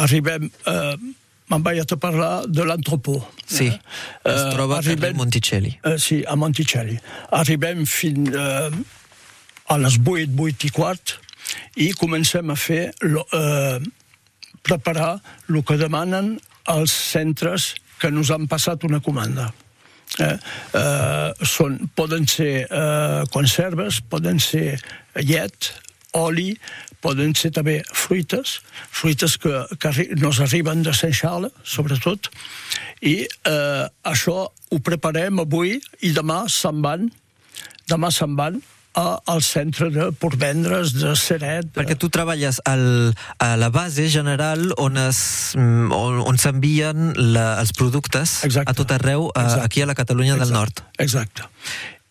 arribem... 0.05 0.49
Eh, 0.67 0.95
Me'n 1.51 1.59
vaig 1.61 1.81
a 1.83 1.97
parlar 1.99 2.45
de 2.47 2.63
l'entrepó. 2.65 3.17
Sí, 3.45 3.65
Eh, 3.67 4.31
es 4.31 4.45
troba 4.55 4.77
a 4.77 4.79
carrer 4.79 4.93
arribem- 4.95 5.17
Monticelli. 5.19 5.73
Eh, 5.83 5.97
sí, 5.99 6.21
a 6.25 6.37
Monticelli. 6.39 6.95
Arribem 7.35 7.83
fins 7.85 8.31
eh, 8.31 8.71
a 9.67 9.77
les 9.77 9.97
8, 9.99 10.31
8 10.39 10.69
i 10.69 10.71
quart 10.71 11.13
i 11.83 11.89
comencem 11.99 12.49
a 12.49 12.55
fer 12.55 12.93
lo, 13.03 13.25
eh, 13.35 13.77
preparar 14.63 15.17
el 15.51 15.59
que 15.67 15.77
demanen 15.77 16.37
els 16.71 16.95
centres 16.95 17.73
que 17.99 18.09
nos 18.09 18.31
han 18.31 18.47
passat 18.47 18.87
una 18.87 19.01
comanda. 19.03 19.51
Eh, 20.21 20.37
eh, 20.77 21.45
són, 21.47 21.79
poden 21.97 22.27
ser 22.29 22.67
eh, 22.67 23.23
conserves, 23.33 24.01
poden 24.09 24.37
ser 24.43 24.77
llet, 25.17 25.71
oli, 26.13 26.51
poden 27.01 27.33
ser 27.35 27.49
també 27.55 27.79
fruites, 27.89 28.59
fruites 28.93 29.39
que, 29.41 29.63
que 29.81 29.91
nos 30.21 30.39
arriben 30.43 30.83
de 30.85 30.93
Charles, 30.93 31.51
sobretot, 31.63 32.29
i 33.01 33.23
eh, 33.25 33.85
això 34.05 34.37
ho 34.47 34.79
preparem 34.85 35.41
avui 35.43 35.79
i 36.01 36.13
demà 36.13 36.43
se'n 36.47 36.85
van, 36.85 37.09
demà 37.89 38.13
se'n 38.13 38.37
van 38.37 38.61
a, 38.93 39.21
al 39.25 39.41
centre 39.41 39.89
de 39.89 40.11
Portvendres, 40.11 40.93
de 40.97 41.15
Seret. 41.17 41.69
De... 41.69 41.75
Perquè 41.77 41.97
tu 41.99 42.09
treballes 42.13 42.59
al, 42.69 43.13
a 43.41 43.53
la 43.59 43.69
base 43.73 44.07
general 44.13 44.71
on 44.81 44.99
es, 45.01 45.53
mm, 45.57 45.93
on, 45.93 46.21
on 46.29 46.39
s'envien 46.41 47.13
els 47.17 47.73
productes 47.77 48.41
Exacte. 48.47 48.71
a 48.71 48.77
tot 48.77 48.93
arreu, 48.95 49.29
a, 49.33 49.47
Exacte. 49.47 49.65
aquí 49.65 49.81
a 49.81 49.89
la 49.89 49.97
Catalunya 49.97 50.37
del 50.37 50.49
Exacte. 50.49 50.59
Nord. 50.59 50.83
Exacte. 50.97 51.49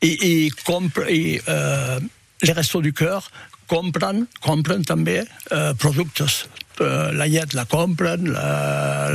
I, 0.03 0.13
i, 0.13 0.35
compre, 0.67 1.07
i 1.15 1.39
eh, 1.39 1.99
les 2.43 2.57
Restos 2.57 2.83
du 2.83 2.91
Cœur 2.97 3.23
compren, 3.71 4.27
compren 4.43 4.83
també 4.85 5.23
eh, 5.23 5.71
productes. 5.79 6.43
Eh, 6.81 7.13
la 7.15 7.29
llet 7.31 7.55
la 7.55 7.65
compren, 7.71 8.27
la, 8.35 9.09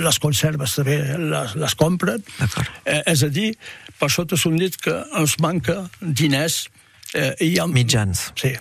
les 0.00 0.18
conserves 0.22 0.78
també 0.78 0.96
les, 1.20 1.54
les 1.60 1.76
compren. 1.78 2.24
Eh, 2.86 3.02
és 3.04 3.22
a 3.26 3.30
dir, 3.32 3.52
per 4.00 4.10
sota 4.14 4.38
s'ha 4.38 4.54
dit 4.56 4.80
que 4.80 4.96
ens 5.18 5.36
manca 5.44 5.82
diners 6.00 6.66
eh, 7.14 7.34
i 7.40 7.52
hi 7.54 7.58
ha... 7.60 7.66
Mitjans. 7.66 8.32
Sí. 8.38 8.54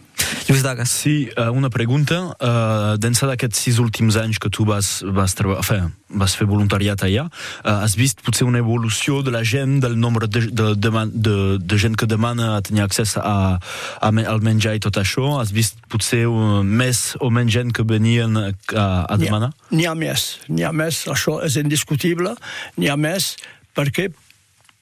Lluís 0.48 0.64
Dagas. 0.64 0.90
Sí, 0.92 1.30
uh, 1.38 1.52
una 1.56 1.70
pregunta. 1.72 2.18
Uh, 2.42 2.96
D'ençà 3.00 3.28
d'aquests 3.30 3.60
sis 3.68 3.78
últims 3.80 4.18
anys 4.20 4.40
que 4.44 4.50
tu 4.52 4.66
vas, 4.68 5.02
vas, 5.16 5.34
treba- 5.38 5.58
enfin, 5.62 5.92
vas 6.10 6.34
fer 6.36 6.48
voluntariat 6.50 7.00
allà, 7.06 7.28
uh, 7.30 7.78
has 7.84 7.96
vist 7.96 8.20
potser 8.26 8.48
una 8.48 8.60
evolució 8.60 9.22
de 9.24 9.32
la 9.32 9.44
gent, 9.48 9.78
del 9.84 9.96
nombre 10.00 10.28
de, 10.28 10.42
de, 10.52 10.68
de, 10.76 10.92
de, 11.14 11.36
de 11.64 11.78
gent 11.80 11.96
que 12.00 12.08
demana 12.10 12.58
tenir 12.62 12.84
accés 12.84 13.16
a, 13.20 13.56
a, 14.02 14.10
al 14.12 14.42
menjar 14.44 14.76
i 14.76 14.84
tot 14.84 15.00
això? 15.00 15.38
Has 15.40 15.54
vist 15.56 15.80
potser 15.92 16.26
uh, 16.28 16.60
més 16.64 17.14
o 17.24 17.30
menys 17.32 17.54
gent 17.56 17.72
que 17.76 17.88
venien 17.88 18.36
a, 18.42 18.48
a 18.50 18.82
N'hi 18.82 18.88
ha- 19.14 19.22
demanar? 19.24 19.52
N'hi 19.72 19.88
ha 19.88 19.96
més, 19.96 20.28
n'hi 20.50 20.64
ha 20.68 20.74
més, 20.76 21.06
això 21.14 21.40
és 21.48 21.56
indiscutible, 21.62 22.36
n'hi 22.78 22.92
ha 22.92 22.98
més 23.00 23.36
perquè, 23.78 24.10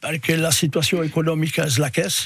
perquè 0.02 0.40
la 0.42 0.54
situació 0.56 1.04
econòmica 1.06 1.68
és 1.70 1.78
la 1.84 1.92
que 1.94 2.08
és. 2.10 2.24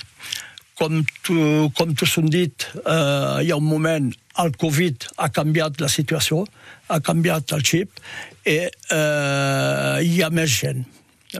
Com 0.79 1.01
tu, 1.27 1.38
com 1.75 1.89
tu 1.91 2.07
s'han 2.07 2.29
dit, 2.31 2.65
eh, 2.79 3.43
hi 3.43 3.51
ha 3.51 3.57
un 3.59 3.67
moment, 3.67 4.05
el 4.39 4.53
Covid 4.62 5.09
ha 5.19 5.27
canviat 5.36 5.81
la 5.83 5.89
situació, 5.91 6.45
ha 6.88 7.01
canviat 7.03 7.51
el 7.57 7.65
xip, 7.67 8.00
i 8.48 8.62
eh, 8.63 9.98
hi 10.07 10.21
ha 10.24 10.31
més 10.31 10.55
gent, 10.62 10.86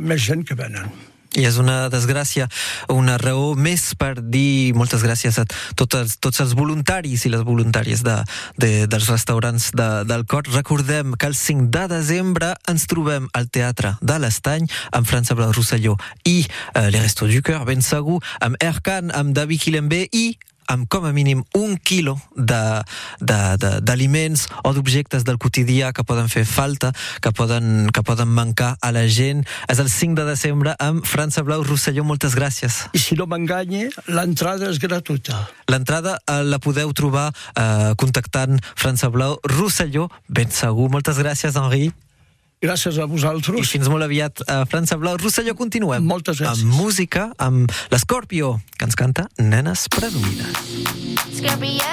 més 0.03 0.27
gent 0.27 0.43
que 0.43 0.60
venen. 0.60 0.91
I 1.38 1.45
és 1.45 1.59
una 1.62 1.89
desgràcia, 1.93 2.48
una 2.89 3.19
raó 3.21 3.53
més 3.53 3.91
per 4.00 4.15
dir 4.17 4.74
moltes 4.77 5.03
gràcies 5.05 5.38
a 5.38 5.45
tots 5.77 6.00
els, 6.00 6.17
tots 6.17 6.41
els 6.41 6.55
voluntaris 6.57 7.25
i 7.27 7.33
les 7.33 7.45
voluntàries 7.45 8.01
de, 8.05 8.15
de, 8.57 8.71
dels 8.89 9.09
restaurants 9.12 9.69
de, 9.77 9.89
del 10.09 10.25
Cor. 10.25 10.50
Recordem 10.50 11.13
que 11.13 11.29
el 11.29 11.38
5 11.38 11.69
de 11.75 11.86
desembre 11.93 12.53
ens 12.71 12.88
trobem 12.89 13.29
al 13.38 13.50
Teatre 13.53 13.95
de 14.01 14.17
l'Estany 14.17 14.65
amb 14.95 15.09
França 15.09 15.38
Blau 15.38 15.53
Rosselló 15.53 16.00
i 16.25 16.41
eh, 16.41 16.89
Les 16.89 17.03
Restos 17.03 17.29
du 17.29 17.43
Cœur, 17.45 17.65
ben 17.69 17.86
segur, 17.86 18.19
amb 18.41 18.57
Erkan, 18.63 19.13
amb 19.13 19.38
David 19.38 19.67
Quilembe 19.67 20.07
i 20.09 20.31
amb 20.69 20.88
com 20.88 21.05
a 21.05 21.11
mínim 21.11 21.43
un 21.57 21.77
quilo 21.81 22.15
de- 22.38 22.81
de- 23.19 23.57
de- 23.57 23.79
d'aliments 23.81 24.47
o 24.63 24.71
d'objectes 24.73 25.23
del 25.25 25.38
quotidià 25.41 25.91
que 25.93 26.03
poden 26.05 26.29
fer 26.29 26.45
falta, 26.45 26.91
que 27.21 27.31
poden, 27.33 27.89
que 27.91 28.03
poden 28.05 28.29
mancar 28.29 28.77
a 28.81 28.91
la 28.93 29.07
gent. 29.09 29.43
És 29.67 29.79
el 29.81 29.89
5 29.89 30.15
de 30.21 30.25
desembre 30.29 30.75
amb 30.79 31.05
França 31.05 31.41
Blau 31.43 31.63
Rosselló. 31.63 32.03
Moltes 32.05 32.35
gràcies. 32.38 32.85
I 32.93 32.99
si 32.99 33.15
no 33.15 33.25
m'enganye, 33.25 33.89
l'entrada 34.07 34.69
és 34.69 34.77
gratuïta. 34.79 35.47
L'entrada 35.67 36.19
eh, 36.27 36.43
la 36.43 36.59
podeu 36.59 36.93
trobar 36.93 37.31
eh, 37.55 37.93
contactant 37.97 38.59
França 38.75 39.09
Blau 39.09 39.39
Rosselló. 39.43 40.09
Ben 40.27 40.51
segur. 40.51 40.89
Moltes 40.89 41.17
gràcies, 41.17 41.55
Henri. 41.57 41.91
Gràcies 42.60 42.98
a 43.00 43.06
I 43.06 43.08
vosaltres. 43.08 43.70
fins 43.72 43.88
molt 43.88 44.04
aviat 44.04 44.42
a 44.51 44.66
França 44.68 44.98
Blau 45.00 45.16
Rosselló. 45.16 45.54
Continuem. 45.56 46.04
Moltes 46.04 46.42
gràcies. 46.42 46.66
Amb 46.68 46.75
música, 46.75 47.32
amb 47.38 47.72
l'Escorpio, 47.89 48.60
que 48.75 48.84
ens 48.84 49.00
canta 49.00 49.30
Nenes 49.39 49.88
Presumides. 49.88 50.51
Scorpio. 51.39 51.80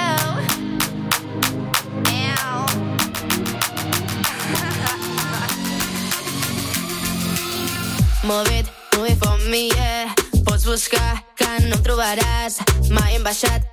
Move 8.27 8.51
it, 8.59 8.67
move 8.97 9.09
it 9.09 9.19
for 9.23 9.39
me, 9.49 9.69
yeah. 9.69 10.25
Pots 10.47 10.65
buscar 10.65 11.25
que 11.37 11.49
no 11.67 11.76
em 11.76 11.83
trobaràs. 11.83 12.61
Mai 12.95 13.17
hem 13.17 13.25
baixat 13.26 13.67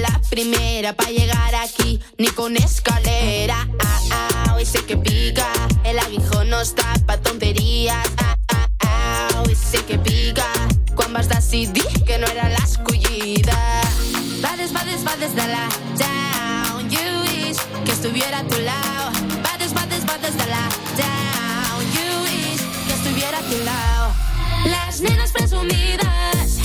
la 0.00 0.12
primera 0.30 0.92
pa 0.94 1.10
llegar 1.10 1.54
aquí, 1.54 2.00
ni 2.18 2.28
con 2.28 2.56
escalera. 2.56 3.66
Ah, 3.84 4.00
ah, 4.12 4.54
hoy 4.54 4.64
sé 4.64 4.84
que 4.86 4.96
pica. 4.96 5.46
El 5.84 5.98
aguijón 5.98 6.48
no 6.48 6.60
está 6.60 6.94
pa 7.06 7.16
tonterías. 7.18 8.06
Ah, 8.18 8.36
ah, 8.54 8.68
ah, 8.86 9.42
hoy 9.44 9.54
sé 9.54 9.84
que 9.84 9.98
pica. 9.98 10.46
Quan 10.94 11.12
vas 11.12 11.28
decidir 11.28 11.90
que 12.06 12.18
no 12.18 12.26
era 12.26 12.48
l'escollida. 12.48 13.82
Va 14.42 14.56
des, 14.56 14.74
va 14.74 14.84
des, 14.84 15.04
va 15.04 15.16
des 15.16 15.34
de 15.34 15.46
la 15.54 15.68
down. 15.98 16.88
You 16.90 17.22
wish 17.26 17.58
que 17.84 17.92
estuviera 17.92 18.38
a 18.38 18.44
tu 18.44 18.58
lado. 18.60 19.10
Va 19.44 19.58
des, 19.58 19.74
va 19.74 19.84
des, 19.86 20.04
va 20.06 20.16
des 20.18 20.36
de 20.36 20.46
la 20.46 20.64
down. 21.00 21.82
You 21.96 22.22
wish 22.24 22.62
que 22.86 22.94
estuviera 22.94 23.38
a 23.38 23.42
tu 23.42 23.58
lado. 23.64 24.29
Les 24.64 25.00
nenes 25.00 25.32
presumides, 25.32 26.59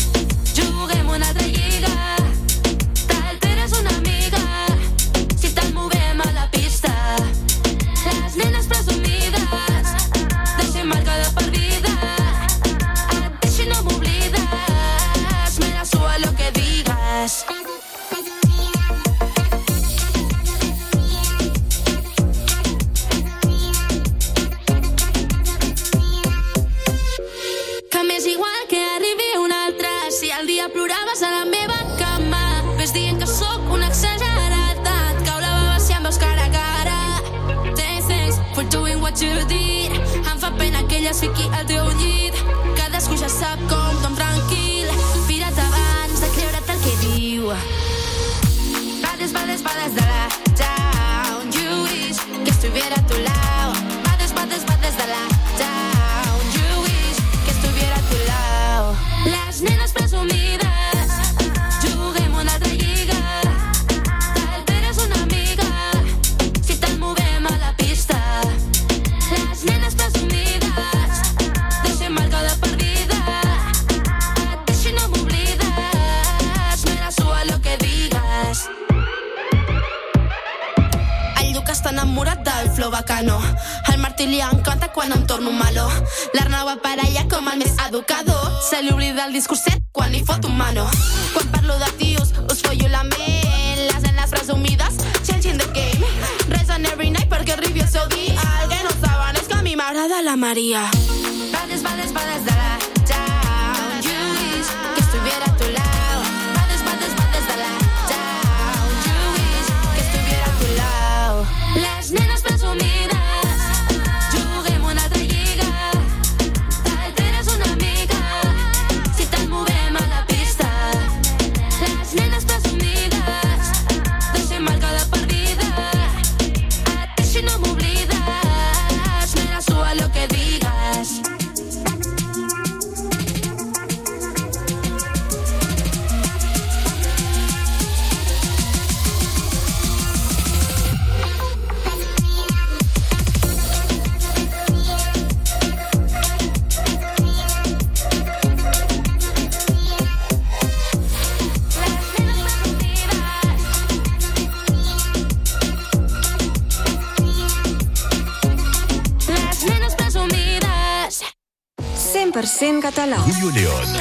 100% 162.95 163.01
català. 163.01 163.17
Julio 163.17 163.49
León. 163.51 163.93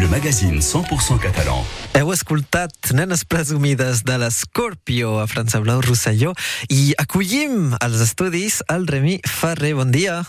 Le 0.00 0.08
magazine 0.08 0.60
100% 0.60 1.18
catalan. 1.18 1.62
Heu 2.06 2.12
escoltat 2.14 2.92
Nenes 2.94 3.24
Presumides 3.26 4.04
de 4.06 4.14
l'Escorpio 4.22 5.16
a 5.18 5.24
França 5.26 5.58
Blau 5.58 5.80
Rosselló 5.82 6.36
i 6.70 6.94
acollim 7.02 7.72
als 7.82 7.98
estudis 8.04 8.60
el 8.70 8.86
Remi 8.86 9.16
Ferrer. 9.26 9.74
Bon 9.74 9.90
dia. 9.90 10.20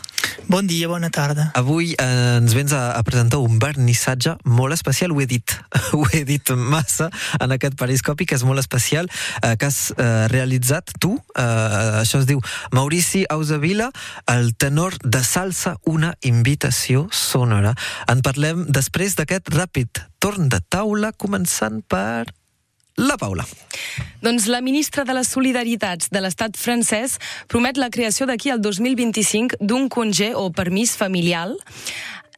Bon 0.50 0.66
dia, 0.66 0.88
bona 0.88 1.10
tarda. 1.14 1.52
Avui 1.60 1.92
eh, 1.94 2.38
ens 2.40 2.54
vens 2.58 2.74
a, 2.74 2.94
a 2.98 3.04
presentar 3.06 3.42
un 3.44 3.60
vernissatge 3.62 4.38
molt 4.48 4.74
especial, 4.74 5.14
ho 5.14 5.22
he 5.22 5.28
dit, 5.30 5.54
ho 5.98 6.02
he 6.14 6.24
dit 6.26 6.50
massa 6.56 7.12
en 7.38 7.54
aquest 7.54 7.78
periscopi, 7.78 8.26
que 8.26 8.38
és 8.38 8.46
molt 8.48 8.62
especial, 8.62 9.10
eh, 9.44 9.54
que 9.60 9.70
has 9.70 9.92
eh, 9.98 10.26
realitzat 10.32 10.96
tu, 11.04 11.14
eh, 11.38 12.02
això 12.02 12.24
es 12.24 12.30
diu 12.30 12.42
Maurici 12.72 13.26
Ausavila, 13.30 13.92
el 14.34 14.54
tenor 14.56 14.98
de 15.04 15.22
salsa, 15.22 15.78
una 15.86 16.16
invitació 16.26 17.08
sonora. 17.12 17.76
En 18.10 18.24
parlem 18.26 18.66
després 18.72 19.20
d'aquest 19.20 19.52
ràpid 19.54 20.08
torn 20.24 20.50
de 20.50 20.60
taula, 20.70 21.12
començant 21.68 21.82
per 21.88 22.26
la 22.98 23.18
Paula. 23.18 23.46
Doncs 24.22 24.48
la 24.50 24.62
ministra 24.62 25.04
de 25.06 25.14
les 25.14 25.28
Solidaritats 25.30 26.10
de 26.10 26.22
l'estat 26.22 26.58
francès 26.58 27.20
promet 27.48 27.78
la 27.78 27.90
creació 27.90 28.26
d'aquí 28.26 28.50
al 28.50 28.62
2025 28.62 29.60
d'un 29.62 29.88
congé 29.90 30.34
o 30.34 30.50
permís 30.50 30.96
familiar 30.98 31.52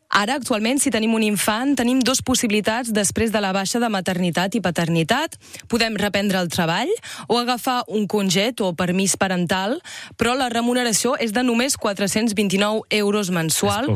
Ara, 0.10 0.39
actualment, 0.39 0.80
si 0.82 0.89
tenim 0.89 1.12
un 1.13 1.22
infant, 1.22 1.76
tenim 1.78 2.00
dues 2.02 2.24
possibilitats 2.26 2.89
després 2.89 3.30
de 3.30 3.41
la 3.43 3.52
baixa 3.54 3.78
de 3.78 3.89
maternitat 3.93 4.56
i 4.58 4.62
paternitat. 4.62 5.36
Podem 5.69 6.00
reprendre 6.02 6.39
el 6.41 6.50
treball 6.50 6.89
o 7.28 7.38
agafar 7.38 7.84
un 7.88 8.08
conget 8.10 8.63
o 8.65 8.72
permís 8.74 9.13
parental, 9.22 9.78
però 10.17 10.34
la 10.34 10.50
remuneració 10.50 11.13
és 11.22 11.30
de 11.36 11.43
només 11.45 11.78
429 11.78 12.89
euros 12.98 13.30
mensual, 13.30 13.91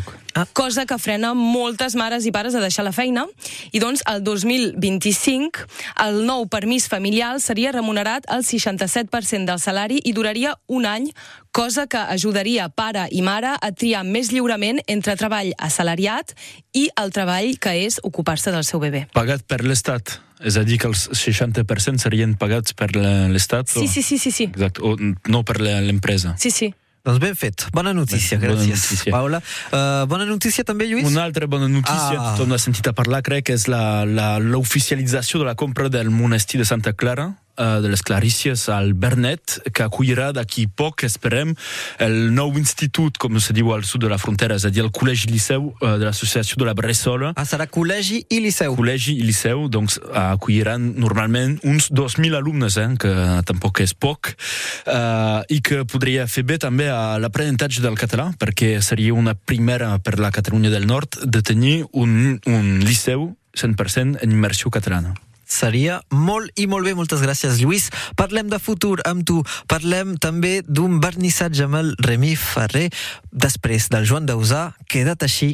cosa 0.54 0.86
que 0.86 0.99
frena 1.02 1.34
moltes 1.34 1.97
mares 1.97 2.30
i 2.30 2.32
pares 2.36 2.54
a 2.54 2.62
deixar 2.62 2.86
la 2.86 2.93
feina. 2.93 3.26
I 3.73 3.82
doncs, 3.82 4.06
el 4.06 4.21
2025, 4.21 5.65
el 6.06 6.21
nou 6.30 6.45
permís 6.45 6.86
familiar 6.93 7.39
seria 7.41 7.73
remunerat 7.73 8.30
al 8.30 8.45
67% 8.45 9.49
del 9.49 9.60
salari 9.60 9.97
i 10.06 10.13
duraria 10.13 10.60
un 10.69 10.86
any, 10.86 11.10
cosa 11.54 11.86
que 11.88 11.98
ajudaria 12.02 12.66
pare 12.74 13.06
i 13.13 13.22
mare 13.22 13.54
a 13.62 13.72
triar 13.72 14.02
més 14.04 14.32
lliurement 14.34 14.82
entre 14.89 15.16
treball 15.16 15.54
assalariat 15.62 16.34
i 16.74 16.88
el 17.00 17.13
treball 17.16 17.54
que 17.62 17.76
és 17.86 18.00
ocupar-se 18.04 18.52
del 18.52 18.66
seu 18.68 18.82
bebè. 18.82 19.06
Pagat 19.13 19.46
per 19.48 19.62
l'Estat. 19.63 20.18
És 20.44 20.58
a 20.60 20.63
dir, 20.68 20.76
que 20.82 20.89
els 20.89 21.06
60% 21.16 22.02
serien 22.04 22.34
pagats 22.36 22.74
per 22.76 22.89
l'Estat? 22.98 23.70
Sí, 23.72 23.86
o... 23.86 23.88
sí, 23.88 24.02
sí, 24.04 24.18
sí, 24.20 24.32
sí. 24.36 24.50
Exacte, 24.52 24.82
o 24.84 24.98
no 25.32 25.44
per 25.48 25.62
l'empresa. 25.62 26.34
Sí, 26.42 26.52
sí. 26.52 26.74
Doncs 27.04 27.20
ben 27.20 27.36
fet. 27.36 27.66
Bona 27.76 27.92
notícia, 27.94 28.38
Bona 28.39 28.54
gràcies, 28.56 28.80
notícia. 28.84 29.12
Paula. 29.12 29.39
Uh, 29.76 30.06
bona 30.08 30.24
notícia 30.26 30.63
també, 30.63 30.86
Lluís? 30.88 31.06
Una 31.08 31.26
altra 31.28 31.48
bona 31.52 31.68
notícia, 31.68 32.16
Ah. 32.18 32.34
tothom 32.38 32.52
l'ha 32.56 32.60
sentit 32.63 32.88
a 32.88 32.94
parlar, 32.96 33.22
crec, 33.22 33.46
que 33.50 33.54
és 33.60 33.68
la- 33.68 34.06
la- 34.06 34.39
l'oficialització 34.39 35.39
de 35.39 35.46
la 35.46 35.56
compra 35.56 35.89
del 35.89 36.10
monestir 36.10 36.60
de 36.62 36.66
Santa 36.66 36.94
Clara, 36.94 37.42
de 37.58 37.89
les 37.89 38.02
Clarícies 38.02 38.68
al 38.70 38.94
Bernet, 38.94 39.60
que 39.74 39.84
acollirà 39.86 40.32
d'aquí 40.34 40.66
poc, 40.68 41.04
esperem, 41.06 41.54
el 42.02 42.34
nou 42.34 42.56
institut, 42.58 43.18
com 43.22 43.38
se 43.39 43.54
diu 43.56 43.72
al 43.74 43.86
sud 43.88 44.04
de 44.06 44.12
la 44.12 44.20
frontera, 44.22 44.58
és 44.58 44.66
a 44.66 44.72
dir, 44.74 44.84
el 44.84 44.92
Col·legi 44.94 45.30
Liceu 45.32 45.70
eh, 45.74 45.96
de 46.00 46.08
l'Associació 46.08 46.58
de 46.60 46.68
la 46.68 46.76
Bressola. 46.78 47.34
Ah, 47.38 47.46
serà 47.48 47.68
col·legi 47.70 48.24
i 48.34 48.39
liceu. 48.44 48.76
Col·legi 48.78 49.18
i 49.20 49.28
liceu, 49.28 49.68
doncs 49.72 50.00
acolliran 50.13 50.94
normalment 51.00 51.58
uns 51.68 51.89
2.000 51.92 52.38
alumnes, 52.39 52.78
eh, 52.78 52.88
que 53.00 53.13
tampoc 53.50 53.84
és 53.84 53.94
poc, 53.94 54.34
eh, 54.34 55.42
i 55.54 55.60
que 55.66 55.84
podria 55.89 56.28
fer 56.28 56.46
bé 56.48 56.60
també 56.62 56.89
a 56.94 57.18
l'aprenentatge 57.22 57.84
del 57.84 58.00
català, 58.00 58.32
perquè 58.39 58.76
seria 58.82 59.13
una 59.13 59.36
primera 59.36 59.96
per 60.04 60.20
la 60.20 60.32
Catalunya 60.34 60.74
del 60.74 60.88
Nord 60.88 61.22
de 61.26 61.44
tenir 61.46 61.84
un, 61.92 62.39
un 62.46 62.74
liceu 62.84 63.32
100% 63.54 64.24
en 64.24 64.32
immersió 64.32 64.72
catalana. 64.74 65.13
Seria 65.54 66.00
molt 66.10 66.50
i 66.58 66.66
molt 66.70 66.88
bé, 66.88 66.96
moltes 66.98 67.22
gràcies, 67.22 67.60
Lluís. 67.62 67.89
Parlem 68.18 68.50
de 68.50 68.58
futur 68.58 68.98
amb 69.06 69.26
tu. 69.28 69.44
Parlem 69.70 70.16
també 70.18 70.62
d'un 70.66 70.98
vernissatge 71.04 71.68
amb 71.68 71.78
el 71.78 71.94
Remi 72.02 72.34
Ferrer. 72.39 72.89
Després 73.30 73.92
del 73.94 74.08
Joan 74.10 74.26
Dausà, 74.30 74.72
queda't 74.89 75.28
així. 75.28 75.54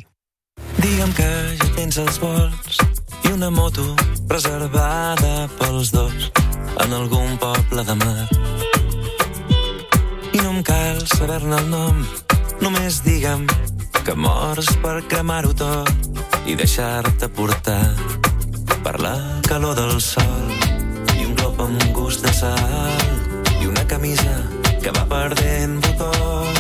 Digue'm 0.80 1.12
que 1.18 1.30
ja 1.60 1.70
tens 1.76 2.00
els 2.00 2.20
vols 2.22 2.80
i 3.28 3.34
una 3.34 3.50
moto 3.52 3.84
reservada 4.32 5.50
pels 5.60 5.92
dos 5.92 6.30
en 6.86 6.96
algun 6.96 7.36
poble 7.42 7.84
de 7.84 7.96
mar. 8.00 8.28
I 10.32 10.40
no 10.40 10.54
em 10.54 10.62
cal 10.64 11.04
saber-ne 11.16 11.60
el 11.60 11.68
nom, 11.74 12.06
només 12.64 13.02
digue'm 13.04 13.48
que 14.06 14.16
mors 14.16 14.72
per 14.84 15.02
cremar-ho 15.12 15.52
tot 15.58 16.48
i 16.48 16.56
deixar-te 16.56 17.28
portar 17.36 18.19
per 18.84 19.00
la 19.02 19.16
calor 19.48 19.76
del 19.76 20.00
sol 20.02 20.52
i 21.18 21.26
un 21.26 21.36
glop 21.36 21.60
amb 21.66 21.84
gust 21.96 22.26
de 22.26 22.34
sal 22.34 23.60
i 23.60 23.68
una 23.68 23.86
camisa 23.88 24.38
que 24.84 24.96
va 24.96 25.06
perdent 25.10 25.80
botons. 25.86 26.59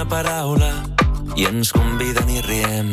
Una 0.00 0.08
paraula 0.08 0.68
i 1.36 1.44
ens 1.44 1.74
conviden 1.76 2.28
i 2.32 2.38
riem. 2.40 2.86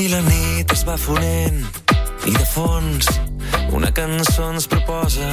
I 0.00 0.06
la 0.08 0.22
nit 0.24 0.72
es 0.72 0.84
va 0.88 0.94
fonent 0.96 1.58
i 2.24 2.32
de 2.32 2.46
fons 2.48 3.10
una 3.76 3.90
cançó 3.92 4.46
ens 4.54 4.64
proposa 4.72 5.28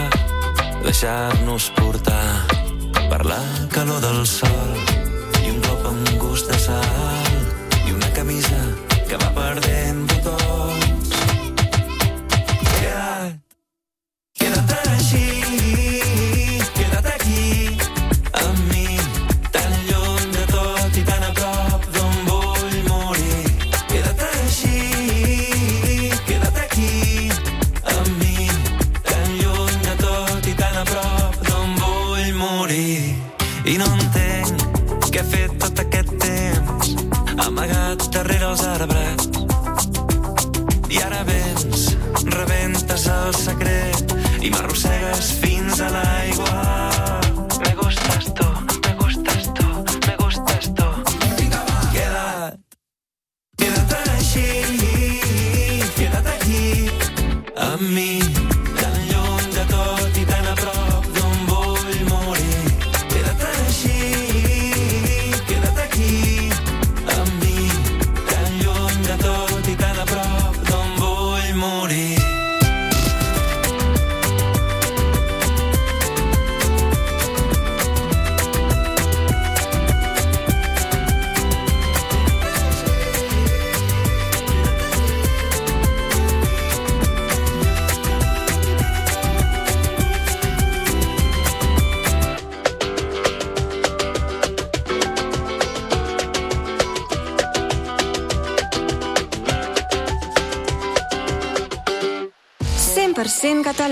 deixar-nos 0.83 1.69
portar 1.79 2.43
per 3.07 3.21
la 3.29 3.39
calor 3.71 4.03
del 4.03 4.25
sol 4.27 4.75
i 5.45 5.53
un 5.53 5.63
cop 5.69 5.87
amb 5.93 6.11
gust 6.19 6.51
de 6.51 6.59
sal 6.59 7.87
i 7.87 7.95
una 7.95 8.11
camisa 8.19 8.59
que 9.07 9.21
va 9.21 9.31
perdent 9.37 9.92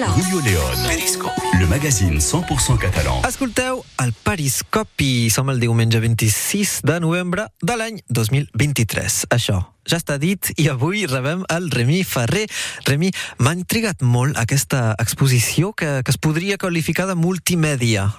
català. 0.02 0.24
Julio 0.24 0.42
León. 0.42 0.88
Periscopi. 0.88 1.42
Le 1.60 1.68
magazine 1.68 2.20
100% 2.20 2.78
catalan. 2.78 3.22
Escolteu 3.28 3.84
el 4.02 4.14
Periscopi. 4.14 5.30
Som 5.30 5.50
el 5.50 5.60
diumenge 5.60 6.00
26 6.00 6.82
de 6.88 7.00
novembre 7.00 7.48
de 7.62 7.78
l'any 7.78 8.02
2023. 8.10 9.26
Això 9.30 9.62
ja 9.90 9.98
està 9.98 10.18
dit 10.22 10.52
i 10.62 10.68
avui 10.70 11.06
rebem 11.10 11.46
el 11.54 11.70
Remi 11.74 12.04
Ferrer. 12.08 12.48
Remi, 12.88 13.12
m'ha 13.42 13.54
intrigat 13.58 14.02
molt 14.02 14.38
aquesta 14.42 14.96
exposició 15.02 15.74
que, 15.74 16.02
que 16.06 16.14
es 16.14 16.22
podria 16.22 16.58
qualificar 16.62 17.08
de 17.10 17.18
multimèdia. 17.18 18.10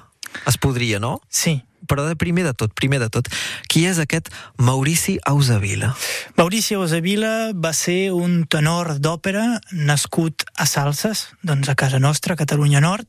Es 0.49 0.59
podria, 0.61 1.01
no? 1.03 1.21
Sí. 1.29 1.61
Però 1.91 2.05
de 2.07 2.15
primer 2.17 2.45
de 2.47 2.53
tot, 2.55 2.71
primer 2.79 3.01
de 3.03 3.09
tot, 3.11 3.27
qui 3.67 3.83
és 3.91 3.99
aquest 3.99 4.31
Maurici 4.63 5.17
Ausavila? 5.27 5.91
Maurici 6.39 6.77
Ausavila 6.79 7.51
va 7.59 7.73
ser 7.75 8.13
un 8.15 8.45
tenor 8.47 8.95
d'òpera 9.03 9.59
nascut 9.75 10.47
a 10.55 10.69
Salses, 10.71 11.27
doncs 11.43 11.73
a 11.73 11.75
casa 11.79 11.99
nostra, 11.99 12.37
a 12.37 12.41
Catalunya 12.41 12.81
Nord, 12.85 13.09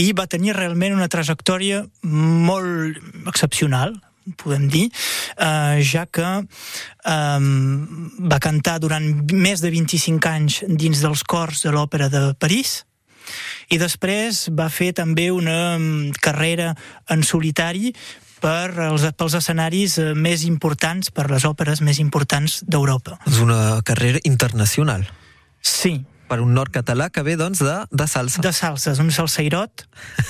i 0.00 0.10
va 0.16 0.28
tenir 0.32 0.56
realment 0.56 0.96
una 0.96 1.10
trajectòria 1.12 1.84
molt 2.02 2.96
excepcional, 3.28 3.98
podem 4.40 4.66
dir, 4.72 4.88
eh, 5.36 5.84
ja 5.86 6.06
que 6.10 6.26
eh, 6.40 7.40
va 8.32 8.42
cantar 8.42 8.80
durant 8.82 9.06
més 9.32 9.62
de 9.62 9.70
25 9.70 10.32
anys 10.32 10.60
dins 10.66 11.04
dels 11.04 11.22
cors 11.22 11.62
de 11.62 11.74
l'òpera 11.76 12.08
de 12.10 12.30
París, 12.40 12.80
i 13.70 13.78
després 13.78 14.46
va 14.54 14.68
fer 14.70 14.92
també 14.94 15.30
una 15.34 15.76
mm, 15.78 16.18
carrera 16.22 16.74
en 17.10 17.22
solitari 17.26 17.94
per 18.40 18.70
els, 18.90 19.02
pels 19.16 19.34
escenaris 19.38 19.96
eh, 19.98 20.10
més 20.14 20.44
importants, 20.44 21.10
per 21.10 21.30
les 21.32 21.44
òperes 21.48 21.80
més 21.82 21.98
importants 21.98 22.60
d'Europa. 22.68 23.16
És 23.26 23.38
una 23.42 23.80
carrera 23.82 24.20
internacional. 24.24 25.08
Sí, 25.62 26.04
Per 26.26 26.40
un 26.42 26.54
nord 26.58 26.72
català 26.74 27.04
que 27.14 27.22
ve, 27.22 27.36
doncs, 27.38 27.60
de, 27.62 27.74
de 27.94 28.06
salsa. 28.10 28.42
de 28.42 28.50
salses, 28.52 28.98
un 28.98 29.12
salseirot, 29.14 29.84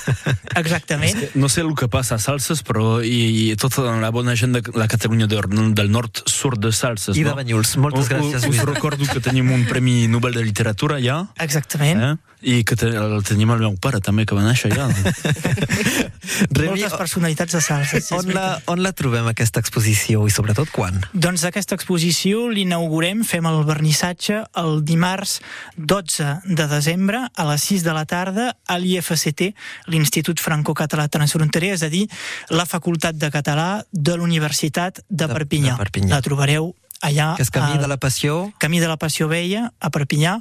exactament. 0.61 1.17
No 1.35 1.49
sé 1.49 1.61
el 1.61 1.73
que 1.77 1.87
passa 1.89 2.15
a 2.17 2.21
Salses, 2.21 2.61
però 2.65 2.99
i, 3.01 3.49
i 3.51 3.55
tota 3.59 3.85
la 4.01 4.11
bona 4.13 4.35
gent 4.37 4.53
de 4.53 4.61
la 4.77 4.87
Catalunya 4.91 5.25
del, 5.31 5.47
del 5.77 5.89
Nord 5.91 6.21
surt 6.29 6.61
de 6.61 6.71
Salses, 6.71 7.17
I 7.17 7.23
de 7.25 7.31
no? 7.31 7.35
Banyuls. 7.39 7.75
Moltes 7.81 8.05
U- 8.05 8.13
gràcies, 8.13 8.43
Us 8.43 8.45
Lluís. 8.45 8.63
recordo 8.69 9.05
que 9.09 9.19
tenim 9.25 9.49
un 9.53 9.65
Premi 9.65 10.07
Nobel 10.07 10.37
de 10.37 10.45
Literatura 10.45 10.99
ja, 11.03 11.23
Exactament. 11.41 12.01
eh? 12.11 12.15
I 12.41 12.63
que 12.67 12.75
te, 12.77 12.87
el 12.93 13.23
tenim 13.25 13.49
el 13.55 13.59
meu 13.65 13.75
pare 13.81 13.99
també, 14.03 14.25
que 14.29 14.35
va 14.37 14.43
néixer 14.45 14.69
allà. 14.71 14.85
Remi, 16.51 16.69
Moltes 16.81 16.93
personalitats 16.99 17.55
de 17.55 17.61
salses. 17.61 18.05
Sí, 18.09 18.13
on 18.17 18.29
la, 18.35 18.59
on 18.69 18.81
la 18.83 18.91
trobem, 18.97 19.25
aquesta 19.31 19.61
exposició, 19.63 20.25
i 20.29 20.33
sobretot 20.33 20.69
quan? 20.73 20.99
Doncs 21.13 21.45
aquesta 21.49 21.75
exposició 21.77 22.45
l'inaugurem, 22.53 23.23
fem 23.27 23.47
el 23.49 23.61
vernissatge 23.67 24.43
el 24.61 24.81
dimarts 24.85 25.39
12 25.77 26.29
de 26.57 26.67
desembre 26.71 27.23
a 27.33 27.47
les 27.51 27.67
6 27.71 27.85
de 27.87 27.95
la 27.97 28.05
tarda 28.09 28.49
a 28.67 28.77
l'IFCT, 28.81 29.47
l'Institut 29.93 30.41
Franco-Català 30.43 31.07
Transfronterer, 31.09 31.73
és 31.77 31.85
a 31.87 31.91
dir, 31.93 32.05
la 32.53 32.67
Facultat 32.69 33.17
de 33.17 33.31
Català 33.33 33.69
de 33.91 34.17
l'Universitat 34.19 35.01
de, 35.09 35.25
De- 35.25 35.33
Perpinyà. 35.33 35.73
de 35.77 35.83
Perpinyà. 35.85 36.13
La 36.17 36.21
trobareu 36.25 36.73
allà... 37.01 37.33
Que 37.37 37.43
és 37.45 37.51
Camí 37.53 37.73
al- 37.75 37.81
de 37.81 37.87
la 37.87 37.97
Passió. 37.97 38.51
Camí 38.59 38.79
de 38.79 38.87
la 38.87 38.97
Passió 38.97 39.27
Vella, 39.27 39.71
a 39.79 39.89
Perpinyà, 39.93 40.37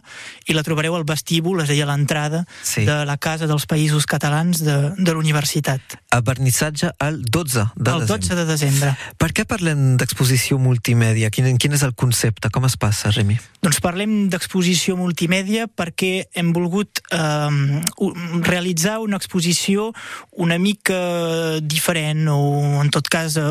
i 0.46 0.54
la 0.56 0.62
trobareu 0.66 0.94
al 0.96 1.04
vestíbul, 1.08 1.60
és 1.62 1.70
a 1.70 1.72
dir, 1.74 1.82
a 1.84 1.90
l'entrada 1.90 2.44
Sí. 2.62 2.84
de 2.86 3.04
la 3.08 3.16
Casa 3.18 3.46
dels 3.46 3.66
Països 3.66 4.06
Catalans 4.06 4.62
de, 4.64 4.76
de 4.96 5.12
l'Universitat. 5.12 5.80
A 6.10 6.20
vernissatge 6.20 6.92
el 7.00 7.22
12 7.24 7.66
de 7.76 7.90
el 7.90 8.00
desembre. 8.06 8.16
12 8.16 8.34
de 8.34 8.44
desembre. 8.48 8.96
Per 9.18 9.30
què 9.36 9.44
parlem 9.48 9.96
d'exposició 10.00 10.58
multimèdia? 10.58 11.30
Quin, 11.30 11.56
quin 11.58 11.72
és 11.76 11.82
el 11.86 11.94
concepte? 11.94 12.50
Com 12.50 12.64
es 12.64 12.76
passa, 12.76 13.10
Remi? 13.10 13.36
Doncs 13.66 13.80
parlem 13.82 14.10
d'exposició 14.30 14.94
multimèdia 14.94 15.64
perquè 15.66 16.28
hem 16.38 16.52
volgut 16.54 17.00
eh, 17.10 17.80
realitzar 18.46 19.00
una 19.02 19.18
exposició 19.18 19.88
una 20.38 20.54
mica 20.62 21.58
diferent 21.58 22.28
o, 22.30 22.36
en 22.78 22.92
tot 22.94 23.10
cas, 23.10 23.34
eh, 23.42 23.46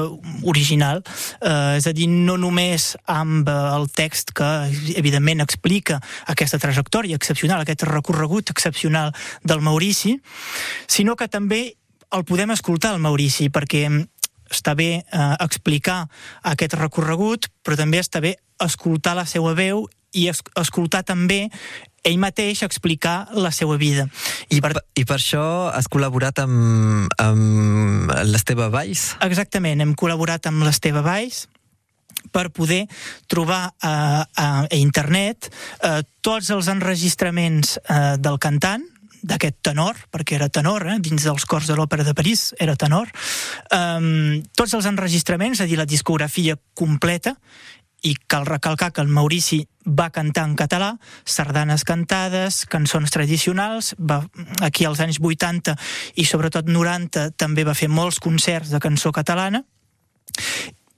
original. 0.47 1.01
Eh, 1.41 1.75
és 1.81 1.87
a 1.89 1.91
dir, 1.91 2.07
no 2.07 2.37
només 2.39 2.93
amb 3.11 3.51
eh, 3.51 3.55
el 3.75 3.89
text 3.91 4.31
que, 4.39 4.47
evidentment, 4.95 5.43
explica 5.43 5.99
aquesta 6.31 6.61
trajectòria 6.63 7.19
excepcional, 7.19 7.65
aquest 7.65 7.83
recorregut 7.89 8.53
excepcional 8.55 9.11
del 9.43 9.59
Maurici, 9.67 10.15
sinó 10.87 11.17
que 11.19 11.27
també 11.27 11.75
el 12.15 12.23
podem 12.23 12.55
escoltar, 12.55 12.93
el 12.95 13.03
Maurici, 13.03 13.49
perquè 13.51 13.83
està 14.47 14.77
bé 14.79 14.89
eh, 14.95 15.27
explicar 15.43 16.05
aquest 16.55 16.79
recorregut, 16.79 17.51
però 17.67 17.75
també 17.83 17.99
està 17.99 18.23
bé 18.23 18.37
escoltar 18.63 19.17
la 19.19 19.27
seva 19.27 19.51
veu 19.51 19.83
i 20.15 20.29
es 20.31 20.41
escoltar 20.59 21.03
també 21.05 21.45
ell 22.05 22.19
mateix 22.21 22.61
explicar 22.65 23.31
la 23.33 23.51
seva 23.55 23.77
vida. 23.81 24.05
I 24.53 24.61
per, 24.61 24.75
I 24.95 25.05
per 25.09 25.17
això 25.17 25.43
has 25.73 25.89
col·laborat 25.91 26.43
amb, 26.43 27.09
amb 27.21 28.13
l'Esteve 28.29 28.69
Valls? 28.73 29.15
Exactament, 29.25 29.81
hem 29.81 29.95
col·laborat 29.97 30.47
amb 30.51 30.65
l'Esteve 30.67 31.01
Valls 31.05 31.45
per 32.33 32.49
poder 32.53 32.85
trobar 33.31 33.63
a, 33.81 33.93
a, 34.25 34.47
a 34.65 34.77
internet 34.77 35.49
eh, 35.49 36.01
tots 36.25 36.51
els 36.53 36.69
enregistraments 36.71 37.77
eh, 37.81 38.15
del 38.21 38.37
cantant, 38.41 38.85
d'aquest 39.25 39.57
tenor, 39.65 39.97
perquè 40.13 40.37
era 40.37 40.49
tenor, 40.53 40.85
eh, 40.85 40.99
dins 41.01 41.25
dels 41.25 41.45
cors 41.49 41.69
de 41.69 41.77
l'Òpera 41.77 42.05
de 42.05 42.13
París, 42.17 42.51
era 42.61 42.75
tenor, 42.77 43.09
um, 43.73 44.43
tots 44.53 44.75
els 44.77 44.85
enregistraments, 44.85 45.59
és 45.59 45.65
a 45.65 45.69
dir, 45.69 45.79
la 45.79 45.89
discografia 45.89 46.57
completa, 46.77 47.35
i 48.05 48.13
cal 48.29 48.45
recalcar 48.45 48.91
que 48.93 49.01
el 49.01 49.09
Maurici 49.09 49.63
va 49.85 50.11
cantar 50.13 50.45
en 50.49 50.55
català, 50.57 50.91
sardanes 51.25 51.83
cantades, 51.85 52.63
cançons 52.69 53.13
tradicionals, 53.13 53.93
va, 53.97 54.21
aquí 54.65 54.85
als 54.85 55.01
anys 55.01 55.19
80 55.21 55.75
i 56.21 56.25
sobretot 56.25 56.69
90 56.69 57.31
també 57.37 57.65
va 57.65 57.77
fer 57.77 57.89
molts 57.89 58.21
concerts 58.21 58.73
de 58.73 58.81
cançó 58.81 59.13
catalana, 59.13 59.65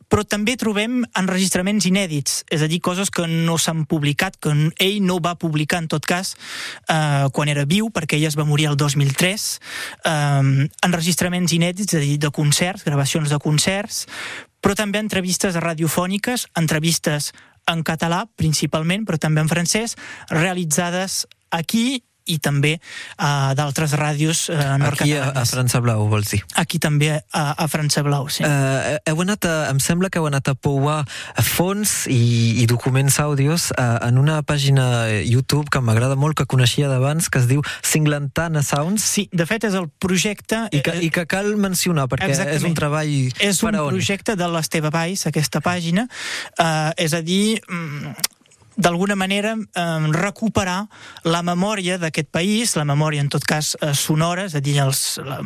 però 0.07 0.23
també 0.23 0.55
trobem 0.59 1.01
enregistraments 1.19 1.85
inèdits, 1.87 2.41
és 2.51 2.63
a 2.63 2.69
dir, 2.71 2.79
coses 2.83 3.11
que 3.11 3.25
no 3.27 3.57
s'han 3.59 3.83
publicat, 3.91 4.37
que 4.39 4.53
ell 4.83 5.01
no 5.03 5.19
va 5.23 5.35
publicar 5.39 5.81
en 5.83 5.89
tot 5.91 6.07
cas 6.07 6.33
eh, 6.87 7.27
quan 7.35 7.51
era 7.51 7.67
viu, 7.67 7.91
perquè 7.91 8.17
ell 8.17 8.27
es 8.29 8.37
va 8.39 8.47
morir 8.47 8.69
el 8.71 8.79
2003, 8.79 9.47
eh, 10.07 10.67
enregistraments 10.87 11.55
inèdits, 11.55 11.91
és 11.91 11.99
a 11.99 12.03
dir, 12.05 12.15
de 12.23 12.31
concerts, 12.31 12.87
gravacions 12.87 13.29
de 13.33 13.39
concerts, 13.43 14.05
però 14.61 14.75
també 14.75 14.99
entrevistes 14.99 15.57
radiofòniques, 15.61 16.47
entrevistes 16.59 17.31
en 17.67 17.83
català 17.83 18.25
principalment, 18.39 19.05
però 19.05 19.19
també 19.19 19.43
en 19.43 19.51
francès, 19.51 19.97
realitzades 20.31 21.25
aquí 21.51 22.03
i 22.27 22.37
també 22.43 22.77
a 23.17 23.53
d'altres 23.57 23.93
ràdios 23.97 24.47
eh, 24.49 24.55
Aquí 24.57 24.67
a, 24.67 24.77
nord-catalanes. 24.77 25.37
a 25.37 25.45
França 25.45 25.81
Blau, 25.83 26.05
vols 26.11 26.31
dir? 26.33 26.41
Aquí 26.55 26.79
també 26.79 27.11
a, 27.17 27.43
a 27.57 27.67
França 27.71 28.03
Blau, 28.05 28.27
sí. 28.29 28.43
Uh, 28.43 28.97
heu 29.07 29.21
anat 29.23 29.45
a, 29.47 29.55
em 29.71 29.79
sembla 29.83 30.09
que 30.11 30.19
heu 30.21 30.27
anat 30.29 30.51
a 30.51 30.55
pouar 30.55 31.03
fons 31.43 32.05
i, 32.11 32.61
i 32.61 32.67
documents 32.69 33.19
àudios 33.23 33.69
uh, 33.75 33.97
en 34.07 34.17
una 34.21 34.41
pàgina 34.43 34.87
YouTube 35.23 35.69
que 35.73 35.81
m'agrada 35.81 36.15
molt, 36.19 36.37
que 36.37 36.45
coneixia 36.49 36.89
d'abans, 36.91 37.29
que 37.29 37.39
es 37.41 37.47
diu 37.49 37.63
Singlantana 37.81 38.63
Sounds. 38.63 39.03
Sí, 39.03 39.27
de 39.33 39.45
fet 39.49 39.67
és 39.69 39.75
el 39.77 39.89
projecte... 40.01 40.65
I 40.71 40.81
que, 40.85 40.95
I 41.07 41.09
que 41.13 41.25
cal 41.29 41.53
mencionar, 41.57 42.07
perquè 42.11 42.29
Exactament. 42.31 42.59
és 42.61 42.67
un 42.67 42.77
treball 42.77 43.13
És 43.39 43.61
un 43.63 43.71
faraònic. 43.71 43.97
projecte 43.97 44.35
de 44.39 44.47
l'Esteve 44.51 44.91
Valls, 44.93 45.25
aquesta 45.29 45.61
pàgina, 45.63 46.07
eh, 46.59 46.91
és 47.07 47.13
a 47.17 47.21
dir, 47.25 47.61
mm, 47.67 48.13
d'alguna 48.77 49.15
manera 49.17 49.55
eh, 49.57 49.85
recuperar 50.13 50.85
la 51.25 51.41
memòria 51.41 51.97
d'aquest 51.97 52.29
país, 52.31 52.75
la 52.77 52.85
memòria 52.85 53.23
en 53.25 53.31
tot 53.33 53.45
cas 53.47 53.73
eh, 53.81 53.93
sonora, 53.97 54.45
és 54.47 54.55
a 54.55 54.61
dir, 54.61 54.77
els, 54.83 55.17
la, 55.25 55.41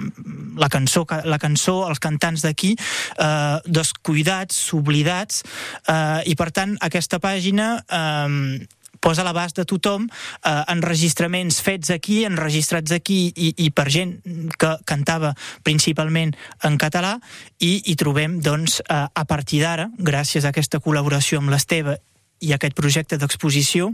la, 0.59 0.69
cançó, 0.69 1.05
la 1.25 1.39
cançó, 1.41 1.81
els 1.87 2.03
cantants 2.03 2.43
d'aquí, 2.45 2.75
eh, 2.75 3.57
descuidats, 3.65 4.59
oblidats, 4.77 5.41
eh, 5.87 6.21
i 6.27 6.35
per 6.35 6.51
tant 6.51 6.75
aquesta 6.83 7.21
pàgina 7.23 7.73
eh, 7.87 8.67
posa 9.01 9.23
a 9.23 9.25
l'abast 9.25 9.57
de 9.57 9.65
tothom 9.65 10.05
eh, 10.07 10.51
enregistraments 10.71 11.59
fets 11.65 11.89
aquí, 11.91 12.21
enregistrats 12.27 12.93
aquí 12.95 13.23
i, 13.33 13.49
i 13.65 13.71
per 13.73 13.89
gent 13.91 14.13
que 14.61 14.75
cantava 14.85 15.33
principalment 15.65 16.35
en 16.67 16.77
català 16.79 17.17
i 17.59 17.73
hi 17.81 17.97
trobem 17.99 18.39
doncs, 18.45 18.79
eh, 18.85 19.03
a 19.07 19.25
partir 19.25 19.63
d'ara, 19.65 19.89
gràcies 19.97 20.45
a 20.45 20.53
aquesta 20.53 20.79
col·laboració 20.79 21.41
amb 21.41 21.51
l'Esteve 21.51 21.97
i 22.41 22.53
aquest 22.55 22.75
projecte 22.77 23.19
d'exposició, 23.21 23.91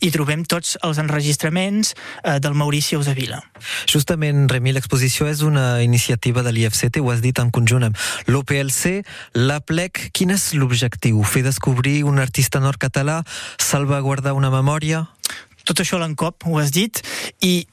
hi 0.00 0.10
trobem 0.12 0.44
tots 0.48 0.76
els 0.86 0.98
enregistraments 1.00 1.92
eh, 1.92 2.38
del 2.40 2.54
Maurici 2.56 2.96
Eusavila. 2.96 3.40
Justament, 3.90 4.46
Remi, 4.50 4.72
l'exposició 4.72 5.28
és 5.28 5.42
una 5.44 5.82
iniciativa 5.84 6.42
de 6.46 6.54
l'IFCT, 6.54 7.00
ho 7.02 7.10
has 7.12 7.22
dit 7.24 7.38
en 7.38 7.52
conjunt 7.54 7.88
amb 7.88 7.98
l'OPLC, 8.30 9.02
la 9.36 9.60
PLEC. 9.60 10.08
Quin 10.16 10.32
és 10.34 10.50
l'objectiu? 10.56 11.20
Fer 11.22 11.44
descobrir 11.46 12.00
un 12.08 12.20
artista 12.22 12.62
nord-català, 12.64 13.20
salvaguardar 13.60 14.34
una 14.38 14.52
memòria? 14.54 15.04
Tot 15.68 15.84
això 15.84 16.00
l'encop, 16.00 16.48
ho 16.48 16.56
has 16.62 16.72
dit, 16.72 17.02
i 17.44 17.66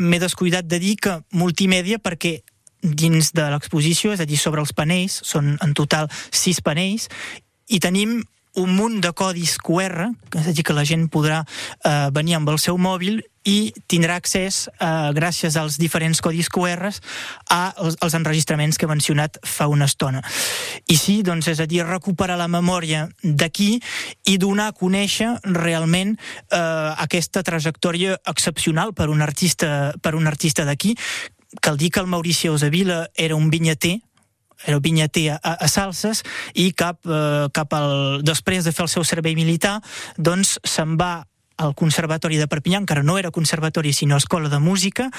m'he 0.00 0.20
descuidat 0.20 0.68
de 0.68 0.80
dir 0.80 0.96
que 1.00 1.20
multimèdia 1.36 2.00
perquè 2.00 2.40
dins 2.80 3.32
de 3.36 3.46
l'exposició, 3.52 4.12
és 4.12 4.20
a 4.20 4.28
dir, 4.28 4.38
sobre 4.40 4.60
els 4.60 4.72
panells, 4.76 5.20
són 5.24 5.54
en 5.60 5.72
total 5.76 6.08
sis 6.32 6.60
panells, 6.64 7.08
i 7.68 7.80
tenim 7.80 8.20
un 8.58 8.74
munt 8.74 9.00
de 9.00 9.12
codis 9.14 9.56
QR, 9.62 10.10
és 10.34 10.46
a 10.46 10.54
dir, 10.54 10.64
que 10.66 10.74
la 10.74 10.86
gent 10.88 11.06
podrà 11.12 11.42
eh, 11.44 12.08
venir 12.14 12.38
amb 12.38 12.50
el 12.50 12.58
seu 12.58 12.78
mòbil 12.80 13.20
i 13.46 13.72
tindrà 13.88 14.18
accés, 14.20 14.66
eh, 14.68 14.86
gràcies 15.16 15.56
als 15.56 15.78
diferents 15.80 16.20
codis 16.20 16.50
QRs, 16.52 17.00
a 17.50 17.72
els, 17.78 17.96
als 18.00 18.14
enregistraments 18.18 18.76
que 18.76 18.86
he 18.86 18.90
mencionat 18.90 19.38
fa 19.46 19.68
una 19.70 19.86
estona. 19.88 20.22
I 20.86 20.96
sí, 20.98 21.20
doncs, 21.22 21.48
és 21.48 21.60
a 21.60 21.66
dir, 21.66 21.84
recuperar 21.86 22.36
la 22.40 22.50
memòria 22.50 23.06
d'aquí 23.22 23.80
i 24.26 24.36
donar 24.36 24.70
a 24.70 24.76
conèixer 24.76 25.32
realment 25.44 26.16
eh, 26.16 26.60
aquesta 26.98 27.42
trajectòria 27.46 28.18
excepcional 28.26 28.94
per 28.94 29.08
un 29.08 29.22
artista, 29.22 29.94
per 30.02 30.14
un 30.18 30.26
artista 30.26 30.66
d'aquí. 30.68 30.96
Cal 31.60 31.78
dir 31.78 31.90
que 31.90 32.00
el 32.00 32.06
Maurici 32.06 32.48
Osavila 32.48 33.08
era 33.14 33.34
un 33.34 33.50
vinyater, 33.50 33.98
era 34.66 34.80
vinyater 34.82 35.26
a, 35.36 35.56
a 35.56 35.68
Salses 35.68 36.24
i 36.54 36.70
cap, 36.72 37.00
eh, 37.06 37.48
cap 37.56 37.74
al, 37.76 38.20
després 38.26 38.64
de 38.64 38.74
fer 38.74 38.86
el 38.86 38.92
seu 38.92 39.06
servei 39.06 39.36
militar 39.38 39.78
doncs 40.18 40.58
se'n 40.66 40.96
va 41.00 41.20
al 41.60 41.74
Conservatori 41.76 42.38
de 42.40 42.48
Perpinyà, 42.48 42.80
encara 42.80 43.04
no 43.04 43.18
era 43.20 43.30
conservatori 43.30 43.92
sinó 43.92 44.16
escola 44.16 44.48
de 44.48 44.58
música, 44.58 45.10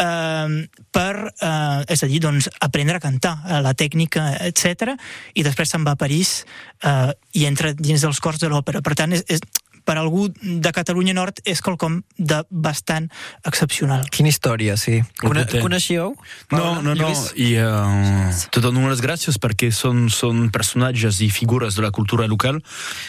eh, 0.00 0.68
per, 0.90 1.34
eh, 1.40 1.84
és 1.92 2.02
a 2.02 2.08
dir, 2.08 2.20
doncs, 2.24 2.48
aprendre 2.60 2.96
a 2.96 3.04
cantar, 3.04 3.36
eh, 3.44 3.60
la 3.60 3.74
tècnica, 3.74 4.32
etc. 4.46 4.96
i 5.34 5.44
després 5.44 5.68
se'n 5.68 5.84
va 5.84 5.92
a 5.92 6.00
París 6.00 6.46
eh, 6.82 7.12
i 7.36 7.44
entra 7.44 7.74
dins 7.76 8.00
dels 8.00 8.20
cors 8.20 8.40
de 8.40 8.48
l'òpera. 8.48 8.80
Per 8.80 8.94
tant, 8.96 9.12
és, 9.12 9.24
és, 9.28 9.44
per 9.90 9.98
algú 9.98 10.28
de 10.30 10.70
Catalunya 10.70 11.16
Nord 11.18 11.40
és 11.50 11.58
quelcom 11.66 11.96
de 12.14 12.44
bastant 12.50 13.08
excepcional. 13.48 14.04
Quina 14.14 14.30
història, 14.30 14.76
sí. 14.78 15.00
Cone 15.18 15.42
potent. 15.42 15.64
coneixíeu? 15.64 16.12
No, 16.54 16.76
no, 16.78 16.94
no, 16.94 17.08
Lluís? 17.08 17.32
i 17.34 17.56
uh, 17.58 18.30
te 18.54 18.62
dono 18.62 18.84
les 18.86 19.02
gràcies 19.02 19.40
perquè 19.42 19.72
són, 19.74 20.04
són 20.14 20.46
personatges 20.54 21.18
i 21.26 21.30
figures 21.34 21.74
de 21.74 21.82
la 21.82 21.90
cultura 21.90 22.28
local 22.30 22.60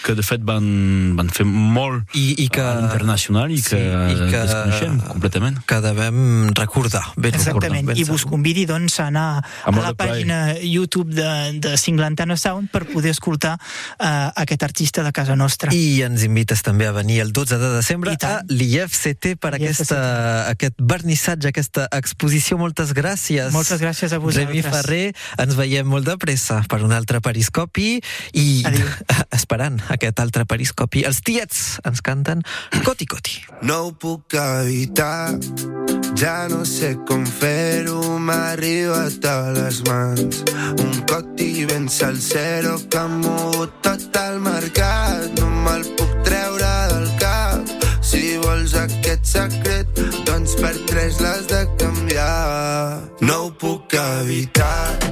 que 0.02 0.15
de 0.17 0.26
fet 0.26 0.41
van, 0.48 0.65
van 1.20 1.30
fer 1.30 1.46
molt 1.46 2.17
I, 2.17 2.26
i 2.41 2.48
que... 2.50 2.63
a 2.65 2.74
l'internacional 2.80 3.54
i 3.54 3.60
que, 3.62 3.78
i 3.78 4.17
que 4.32 4.41
desconeixem 4.41 4.98
completament. 5.06 5.62
que 5.70 5.80
devem 5.86 6.50
recordar. 6.58 7.04
Ben 7.13 7.38
Exactament, 7.38 7.86
recordar, 7.86 7.94
ben 7.94 8.02
i 8.02 8.08
vos 8.10 8.26
convidi 8.26 8.65
doncs, 8.65 8.98
a 9.04 9.12
anar 9.12 9.28
a 9.38 9.76
la 9.78 9.94
pàgina 9.98 10.41
YouTube 10.58 11.13
de, 11.13 11.30
de 11.62 11.78
Cinglantana 11.78 12.39
Sound 12.41 12.74
per 12.74 12.88
poder 12.89 13.13
escoltar 13.13 13.54
uh, 13.60 14.34
aquest 14.34 14.65
artista 14.65 15.06
de 15.06 15.13
casa 15.13 15.38
nostra. 15.38 15.70
I 15.76 16.02
ens 16.10 16.26
invites 16.26 16.65
també 16.65 16.70
a 16.79 16.91
venir 16.95 17.19
el 17.21 17.31
12 17.36 17.57
de 17.60 17.69
desembre 17.75 18.13
I 18.15 18.19
tant. 18.21 18.39
a 18.39 18.53
l'IFCT 18.53 19.36
per 19.41 19.53
aquesta, 19.57 19.99
aquest 20.49 20.77
vernissatge, 20.77 21.51
aquesta 21.51 21.88
exposició. 21.91 22.57
Moltes 22.62 22.93
gràcies. 22.97 23.51
Moltes 23.55 23.81
gràcies 23.84 24.13
a 24.13 24.19
vosaltres. 24.21 24.47
Remi 24.47 24.63
Ferrer, 24.63 25.13
ens 25.41 25.55
veiem 25.60 25.88
molt 25.88 26.07
de 26.07 26.17
pressa 26.21 26.62
per 26.71 26.81
un 26.86 26.95
altre 26.95 27.21
periscopi 27.21 27.99
i 28.34 28.47
Adéu. 28.65 28.88
esperant 29.38 29.81
aquest 29.93 30.19
altre 30.23 30.45
periscopi. 30.45 31.03
Els 31.07 31.21
tiets 31.25 31.79
ens 31.84 32.01
canten 32.05 32.45
Coti 32.86 33.05
Coti. 33.10 33.41
No 33.67 33.84
ho 33.88 33.91
puc 33.93 34.38
evitar, 34.39 35.38
ja 36.15 36.47
no 36.50 36.63
sé 36.65 36.95
com 37.08 37.26
fer-ho, 37.26 38.17
m'ha 38.19 38.52
arribat 38.54 39.26
a 39.26 39.52
les 39.56 39.82
mans. 39.88 40.43
Un 40.84 40.93
coti 41.10 41.65
ben 41.65 41.88
salsero 41.89 42.78
que 42.89 42.97
ha 42.97 43.08
mogut 43.08 43.71
tot 43.82 44.17
el 44.24 44.39
mercat, 44.39 45.30
no 45.39 45.50
me'l 45.65 45.86
puc 45.97 46.17
treure 46.28 46.74
del 46.93 47.08
cap. 47.21 47.76
Si 48.02 48.38
vols 48.43 48.76
aquest 48.76 49.26
secret, 49.26 50.04
doncs 50.26 50.56
per 50.62 50.76
tres 50.89 51.21
l'has 51.21 51.47
de 51.47 51.63
canviar. 51.78 53.02
No 53.21 53.45
ho 53.45 53.52
puc 53.52 53.93
evitar, 53.93 55.11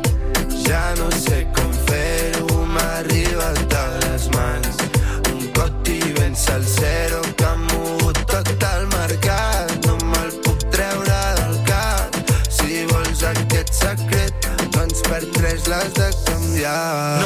canviar. 16.69 17.18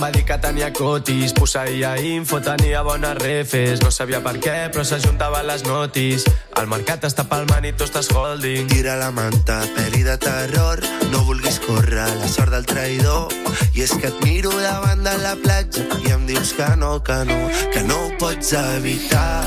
Va 0.00 0.10
dir 0.10 0.24
que 0.24 0.36
tenia 0.40 0.70
cotis. 0.72 1.34
Posseïa 1.36 1.92
info, 2.00 2.40
tenia 2.40 2.82
bones 2.86 3.16
refes. 3.20 3.80
No 3.84 3.90
sabia 3.92 4.20
per 4.24 4.36
què, 4.40 4.56
però 4.72 4.84
s'ajuntaven 4.86 5.46
les 5.46 5.64
notis. 5.68 6.24
El 6.60 6.68
mercat 6.70 7.04
està 7.08 7.26
palmant 7.28 7.66
i 7.68 7.72
tu 7.76 7.84
estàs 7.84 8.10
holding. 8.14 8.68
Tira 8.72 8.96
la 9.00 9.10
manta, 9.14 9.60
pel·li 9.76 10.02
de 10.06 10.16
terror. 10.20 10.82
No 11.12 11.24
vulguis 11.28 11.60
córrer 11.66 12.08
la 12.16 12.28
sort 12.32 12.54
del 12.56 12.66
traïdor. 12.66 13.28
I 13.74 13.84
és 13.86 13.94
que 14.00 14.10
et 14.10 14.24
miro 14.24 14.52
davant 14.60 15.04
de 15.04 15.12
la 15.22 15.36
platja 15.38 15.84
I 16.04 16.12
em 16.14 16.26
dius 16.26 16.52
que 16.56 16.66
no, 16.76 16.90
que 17.04 17.16
no 17.28 17.38
Que 17.72 17.82
no 17.86 17.96
ho 18.06 18.10
pots 18.18 18.52
evitar. 18.58 19.44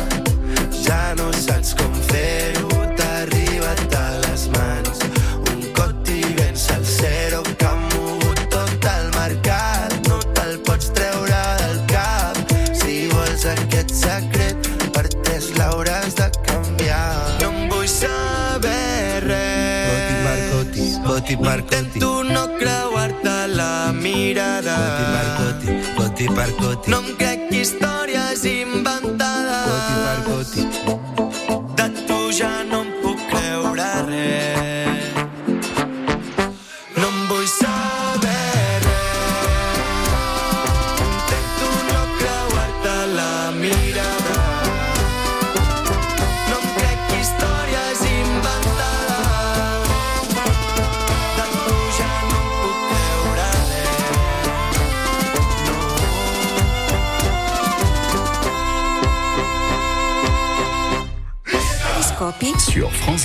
Ja 0.84 1.14
no 1.18 1.32
saps 1.34 1.74
com 1.80 1.94
fer-ho 2.10 2.53
Marcoti, 21.36 21.44
Boti 21.44 21.44
Marcoti 21.44 21.94
Intento 21.94 22.24
no 22.24 22.58
creuar-te 22.58 23.48
la 23.48 23.92
mirada. 23.94 24.76
Boti 24.78 25.04
Marcoti, 25.16 25.94
Boti 25.98 26.30
Marcoti 26.30 26.92
No 26.92 27.00
em 27.00 27.23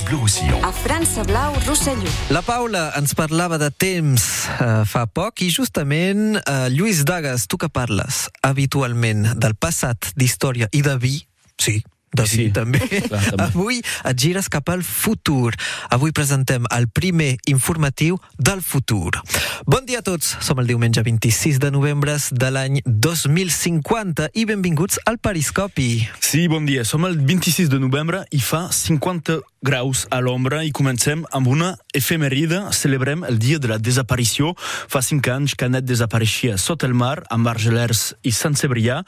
Bleu 0.09 0.21
Roussillon. 0.21 0.63
a 0.63 0.71
França 0.71 1.23
Blau 1.23 1.53
Rosselló. 1.67 2.09
La 2.33 2.41
Paula 2.41 2.87
ens 2.97 3.13
parlava 3.13 3.59
de 3.61 3.69
temps 3.69 4.23
eh, 4.49 4.81
fa 4.89 5.03
poc 5.05 5.43
i 5.45 5.51
justament 5.53 6.39
eh, 6.39 6.65
Lluís 6.73 7.03
Dagas, 7.05 7.45
tu 7.45 7.59
que 7.61 7.69
parles 7.69 8.25
habitualment 8.41 9.35
del 9.37 9.53
passat, 9.53 10.09
d'història 10.17 10.65
i 10.73 10.81
de 10.81 10.95
vi, 10.97 11.13
sí, 11.61 11.77
de 12.13 12.23
vi 12.23 12.29
Sí, 12.29 12.45
també, 12.53 12.79
clar, 12.79 13.21
també. 13.29 13.43
avui 13.49 13.81
et 14.05 14.17
gires 14.19 14.49
cap 14.49 14.69
al 14.69 14.83
futur. 14.83 15.53
Avui 15.89 16.11
presentem 16.11 16.65
el 16.75 16.87
primer 16.89 17.35
informatiu 17.47 18.19
del 18.37 18.61
futur. 18.61 19.11
Bon 19.65 19.85
dia 19.85 19.99
a 19.99 20.05
tots, 20.05 20.37
som 20.41 20.59
el 20.59 20.67
diumenge 20.69 21.03
26 21.05 21.59
de 21.59 21.71
novembre 21.71 22.15
de 22.31 22.49
l'any 22.51 22.79
2050 22.85 24.29
i 24.33 24.45
benvinguts 24.45 24.99
al 25.05 25.17
Periscopi. 25.19 26.07
Sí, 26.19 26.47
bon 26.47 26.65
dia. 26.65 26.83
Som 26.85 27.05
el 27.05 27.17
26 27.19 27.69
de 27.69 27.79
novembre 27.79 28.23
i 28.31 28.39
fa 28.39 28.67
50 28.71 29.39
graus 29.61 30.05
a 30.09 30.21
l'ombra 30.23 30.61
i 30.63 30.71
comencem 30.71 31.25
amb 31.35 31.47
una 31.51 31.73
efemerida. 31.93 32.69
Celebrem 32.71 33.23
el 33.27 33.39
dia 33.39 33.59
de 33.59 33.67
la 33.73 33.77
desaparició. 33.77 34.53
Fa 34.59 35.01
5 35.03 35.33
anys 35.35 35.55
Canet 35.59 35.85
desapareixia 35.89 36.57
sota 36.57 36.87
el 36.87 36.93
mar 36.95 37.23
amb 37.29 37.47
Argelers 37.51 38.13
i 38.23 38.31
Sant 38.31 38.55
Cebrià. 38.55 39.01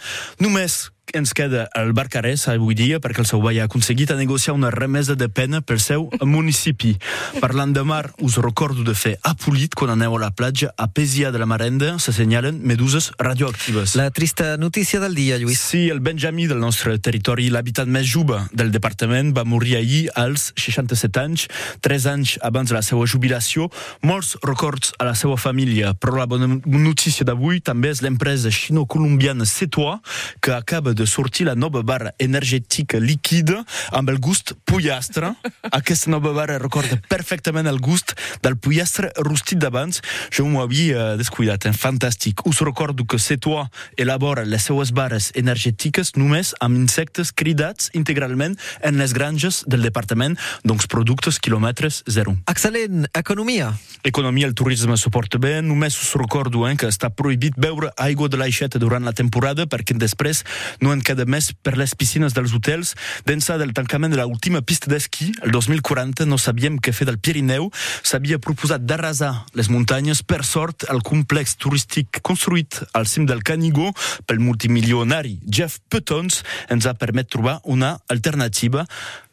Només 0.43 0.89
ens 1.13 1.33
queda 1.35 1.67
el 1.77 1.91
Barcarès 1.97 2.47
avui 2.51 2.75
dia 2.77 2.99
perquè 3.03 3.21
el 3.23 3.27
seu 3.29 3.41
veí 3.43 3.59
ha 3.59 3.65
aconseguit 3.67 4.11
a 4.11 4.17
negociar 4.19 4.55
una 4.55 4.71
remesa 4.71 5.15
de 5.15 5.27
pena 5.29 5.61
pel 5.61 5.79
seu 5.83 6.07
municipi. 6.21 6.95
Parlant 7.43 7.73
de 7.75 7.83
mar, 7.83 8.11
us 8.21 8.37
recordo 8.41 8.85
de 8.87 8.95
fer 8.95 9.17
a 9.27 9.33
Polit 9.35 9.75
quan 9.75 9.93
aneu 9.93 10.15
a 10.17 10.21
la 10.21 10.31
platja 10.31 10.71
a 10.77 10.87
Pesia 10.87 11.31
de 11.31 11.41
la 11.41 11.47
Marenda 11.49 11.97
s'assenyalen 11.99 12.61
meduses 12.63 13.11
radioactives. 13.19 13.95
La 13.99 14.09
trista 14.11 14.55
notícia 14.57 14.99
del 14.99 15.15
dia, 15.15 15.37
Lluís. 15.37 15.59
Sí, 15.59 15.89
el 15.89 15.99
Benjamí 15.99 16.47
del 16.47 16.61
nostre 16.63 16.97
territori, 16.99 17.49
l'habitant 17.49 17.91
més 17.91 18.07
jove 18.07 18.39
del 18.53 18.71
departament, 18.71 19.33
va 19.35 19.43
morir 19.43 19.77
ahir 19.79 20.07
als 20.15 20.51
67 20.55 21.19
anys, 21.19 21.47
3 21.81 22.07
anys 22.13 22.37
abans 22.41 22.71
de 22.71 22.77
la 22.77 22.83
seva 22.85 23.05
jubilació. 23.05 23.69
Molts 24.01 24.37
records 24.45 24.93
a 24.99 25.07
la 25.09 25.15
seva 25.15 25.37
família, 25.37 25.93
però 25.93 26.17
la 26.19 26.29
bona 26.29 26.47
notícia 26.65 27.25
d'avui 27.27 27.61
també 27.61 27.91
és 27.91 28.01
l'empresa 28.05 28.51
xino-colombiana 28.51 29.45
Cetoa, 29.45 29.99
que 30.41 30.53
acaba 30.55 30.93
de 30.93 31.00
sortir 31.07 31.47
la 31.47 31.55
nova 31.55 31.81
barra 31.83 32.13
energètica 32.19 32.99
líquida 32.99 33.63
amb 33.91 34.09
el 34.09 34.19
gust 34.19 34.53
pollastre. 34.65 35.33
Aquesta 35.79 36.11
nova 36.11 36.33
barra 36.35 36.59
recorda 36.61 36.99
perfectament 37.09 37.69
el 37.69 37.79
gust 37.79 38.15
del 38.43 38.57
pollastre 38.57 39.11
rostit 39.19 39.61
d'abans. 39.61 40.01
Jo 40.33 40.45
m'ho 40.47 40.63
havia 40.63 41.15
descuidat, 41.19 41.67
eh? 41.69 41.73
fantàstic. 41.75 42.45
Us 42.49 42.61
recordo 42.65 43.05
que 43.05 43.19
Cetoa 43.19 43.67
elabora 43.97 44.45
les 44.45 44.65
seues 44.69 44.91
barres 44.95 45.31
energètiques 45.35 46.15
només 46.17 46.53
amb 46.59 46.77
insectes 46.77 47.31
cridats 47.31 47.91
integralment 47.97 48.57
en 48.81 48.97
les 49.01 49.13
granges 49.13 49.63
del 49.67 49.85
departament, 49.85 50.37
doncs 50.67 50.87
productes 50.91 51.39
quilòmetres 51.39 52.03
zero. 52.09 52.35
Excel·lent. 52.51 53.07
Economia. 53.17 53.71
Economia, 54.03 54.47
el 54.47 54.55
turisme 54.57 54.97
s'ho 54.97 55.11
porta 55.13 55.39
bé. 55.41 55.59
Només 55.61 55.97
us 56.01 56.13
recordo 56.17 56.65
eh, 56.67 56.75
que 56.79 56.89
està 56.89 57.11
prohibit 57.13 57.57
beure 57.57 57.91
aigua 58.01 58.29
de 58.31 58.39
l'aixeta 58.41 58.79
durant 58.81 59.05
la 59.05 59.13
temporada 59.13 59.67
perquè 59.69 59.95
després 59.97 60.43
no 60.81 60.93
en 60.93 61.01
queda 61.05 61.25
més 61.29 61.51
per 61.63 61.77
les 61.79 61.93
piscines 61.95 62.35
dels 62.35 62.53
hotels. 62.57 62.95
D'ençà 63.25 63.57
del 63.61 63.73
tancament 63.77 64.13
de 64.13 64.21
l'última 64.21 64.61
pista 64.65 64.91
d'esquí, 64.91 65.31
el 65.45 65.53
2040, 65.53 66.25
no 66.25 66.39
sabíem 66.41 66.79
què 66.81 66.93
fer 66.93 67.07
del 67.09 67.19
Pirineu. 67.21 67.69
S'havia 68.03 68.41
proposat 68.41 68.85
d'arrasar 68.85 69.33
les 69.57 69.69
muntanyes. 69.71 70.23
Per 70.25 70.41
sort, 70.47 70.87
el 70.91 71.03
complex 71.05 71.55
turístic 71.61 72.21
construït 72.25 72.81
al 72.97 73.07
cim 73.09 73.27
del 73.29 73.43
Canigó 73.45 73.91
pel 74.25 74.41
multimilionari 74.41 75.37
Jeff 75.45 75.79
Petons 75.91 76.41
ens 76.73 76.87
ha 76.87 76.97
permès 76.97 77.29
trobar 77.31 77.59
una 77.69 77.97
alternativa 78.09 78.85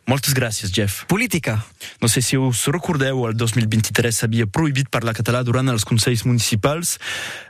moltes 0.09 0.35
gràcies, 0.35 0.73
Jeff. 0.73 1.05
Política. 1.07 1.61
No 2.01 2.09
sé 2.09 2.23
si 2.23 2.37
us 2.37 2.65
recordeu, 2.73 3.27
el 3.29 3.37
2023 3.37 4.17
s'havia 4.17 4.47
prohibit 4.47 4.89
parlar 4.91 5.15
català 5.15 5.43
durant 5.45 5.69
els 5.69 5.85
consells 5.85 6.25
municipals. 6.27 6.97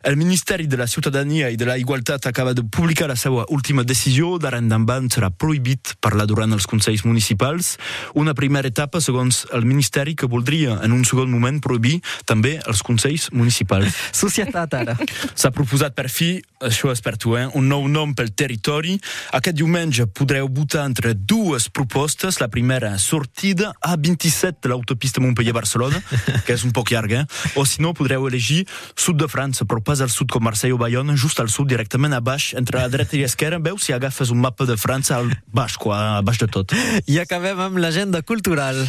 El 0.02 0.18
Ministeri 0.18 0.66
de 0.66 0.76
la 0.76 0.88
Ciutadania 0.90 1.48
i 1.50 1.56
de 1.56 1.68
la 1.68 1.78
Igualtat 1.78 2.26
acaba 2.26 2.54
de 2.54 2.64
publicar 2.64 3.08
la 3.08 3.16
seva 3.16 3.46
última 3.48 3.84
decisió. 3.84 4.36
D'ara 4.42 4.58
endavant 4.58 5.08
serà 5.08 5.30
prohibit 5.30 5.94
parlar 6.02 6.26
durant 6.26 6.52
els 6.52 6.66
consells 6.66 7.04
municipals. 7.06 7.76
Una 8.14 8.34
primera 8.34 8.68
etapa, 8.68 9.00
segons 9.00 9.44
el 9.52 9.64
Ministeri, 9.64 10.16
que 10.18 10.26
voldria 10.26 10.80
en 10.82 10.92
un 10.92 11.04
segon 11.08 11.30
moment 11.30 11.62
prohibir 11.62 12.00
també 12.26 12.58
els 12.66 12.82
consells 12.82 13.30
municipals. 13.32 13.94
Societat, 14.12 14.74
ara. 14.74 14.98
S'ha 15.34 15.54
proposat 15.54 15.94
per 15.94 16.08
fi, 16.10 16.34
això 16.60 16.90
és 16.92 17.00
per 17.00 17.16
tu, 17.16 17.36
eh, 17.36 17.46
un 17.54 17.68
nou 17.68 17.86
nom 17.88 18.14
pel 18.14 18.32
territori. 18.34 18.98
Aquest 19.32 19.56
diumenge 19.56 20.06
podreu 20.06 20.48
votar 20.48 20.84
entre 20.86 21.14
dues 21.14 21.68
propostes. 21.68 22.40
La 22.40 22.48
primera, 22.48 22.96
sortida 22.98 23.72
a 23.80 23.96
27 23.96 24.58
de 24.62 24.68
l'autopista 24.68 25.20
Montpellier-Barcelona, 25.20 26.02
que 26.46 26.54
és 26.54 26.64
un 26.64 26.72
poc 26.72 26.92
llarga, 26.92 27.22
eh? 27.22 27.58
o 27.58 27.64
si 27.64 27.82
no, 27.82 27.94
podreu 27.94 28.28
elegir 28.28 28.66
sud 28.96 29.18
de 29.20 29.28
França, 29.28 29.64
però 29.64 29.82
pas 29.82 30.00
al 30.00 30.10
sud 30.10 30.30
com 30.30 30.42
Marseille 30.42 30.74
o 30.74 30.78
Bayonne, 30.78 31.16
just 31.16 31.40
al 31.40 31.50
sud, 31.50 31.68
directament 31.68 32.14
a 32.14 32.20
baix, 32.20 32.52
entre 32.58 32.82
la 32.82 32.88
dreta 32.92 33.16
i 33.16 33.22
l'esquerra. 33.22 33.58
Veus 33.62 33.86
si 33.86 33.92
agafes 33.92 34.30
un 34.34 34.40
mapa 34.42 34.66
de 34.66 34.76
França 34.76 35.18
al 35.18 35.30
baix, 35.52 35.76
qua, 35.78 36.18
a 36.18 36.22
baix 36.22 36.40
de 36.42 36.50
tot. 36.50 36.74
I 37.06 37.20
acabem 37.22 37.60
amb 37.68 37.78
l'agenda 37.82 38.22
cultural. 38.22 38.86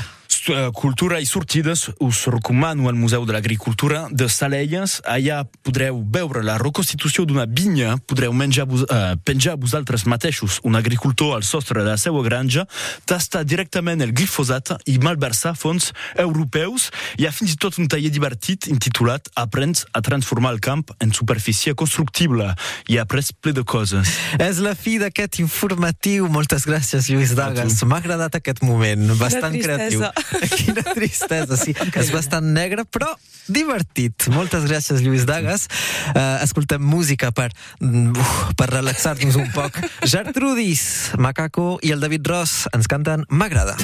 Eh, 0.50 0.70
Cultura 0.74 1.20
i 1.20 1.26
sortides, 1.26 1.90
us 2.00 2.26
recomano 2.26 2.88
al 2.88 2.96
Museu 2.96 3.26
de 3.26 3.34
l'Agricultura 3.34 4.08
de 4.12 4.28
Salelles. 4.30 5.00
Allà 5.06 5.44
podreu 5.66 6.04
veure 6.06 6.42
la 6.46 6.58
reconstitució 6.58 7.26
d'una 7.26 7.46
vinya, 7.46 7.98
podreu 8.06 8.32
menjar, 8.34 8.66
vos- 8.68 8.86
eh, 8.90 9.16
penjar 9.24 9.58
vosaltres 9.58 10.06
mateixos 10.06 10.60
un 10.64 10.76
agricultor 10.76 11.36
al 11.36 11.44
sostre 11.44 11.82
de 11.84 11.90
la 11.90 11.98
seva 11.98 12.22
granja, 12.24 12.68
tastar 13.06 13.44
directament 13.44 14.02
el 14.02 14.12
glifosat 14.14 14.72
i 14.86 14.98
malversar 15.00 15.56
fons 15.56 15.92
europeus. 16.16 16.90
Hi 17.18 17.26
ha 17.28 17.32
fins 17.32 17.54
i 17.54 17.58
tot 17.58 17.78
un 17.78 17.88
taller 17.88 18.10
divertit 18.12 18.68
intitulat 18.68 19.30
Aprens 19.36 19.86
a 19.94 20.02
transformar 20.02 20.54
el 20.54 20.60
camp 20.60 20.90
en 21.00 21.12
superfície 21.14 21.74
constructible. 21.76 22.54
I 22.88 22.98
ha 22.98 23.02
après 23.04 23.32
ple 23.42 23.54
de 23.54 23.64
coses. 23.64 24.08
És 24.40 24.58
la 24.60 24.74
fi 24.76 24.98
d'aquest 25.00 25.40
informatiu. 25.40 26.28
Moltes 26.30 26.66
gràcies, 26.66 27.10
Lluís 27.10 27.36
Dagas. 27.36 27.84
M'ha 27.84 27.98
agradat 27.98 28.36
aquest 28.36 28.62
moment, 28.64 29.10
bastant 29.18 29.54
creatiu. 29.62 30.02
Quina 30.58 30.84
tristesa, 30.94 31.58
sí. 31.60 31.76
És 31.96 32.12
bastant 32.14 32.54
negre, 32.56 32.86
però 32.86 33.14
divertit. 33.50 34.30
Moltes 34.34 34.68
gràcies, 34.70 35.02
Lluís 35.04 35.26
Dagas. 35.30 35.68
Uh, 36.14 36.38
escoltem 36.44 36.84
música 36.84 37.32
per, 37.36 37.50
uf, 37.82 38.36
per 38.60 38.70
relaxar-nos 38.72 39.40
un 39.40 39.50
poc. 39.56 39.80
Gertrudis, 40.12 41.16
Macaco 41.18 41.78
i 41.82 41.94
el 41.96 42.04
David 42.04 42.30
Ross 42.30 42.68
ens 42.76 42.90
canten 42.92 43.26
M'agrada. 43.30 43.76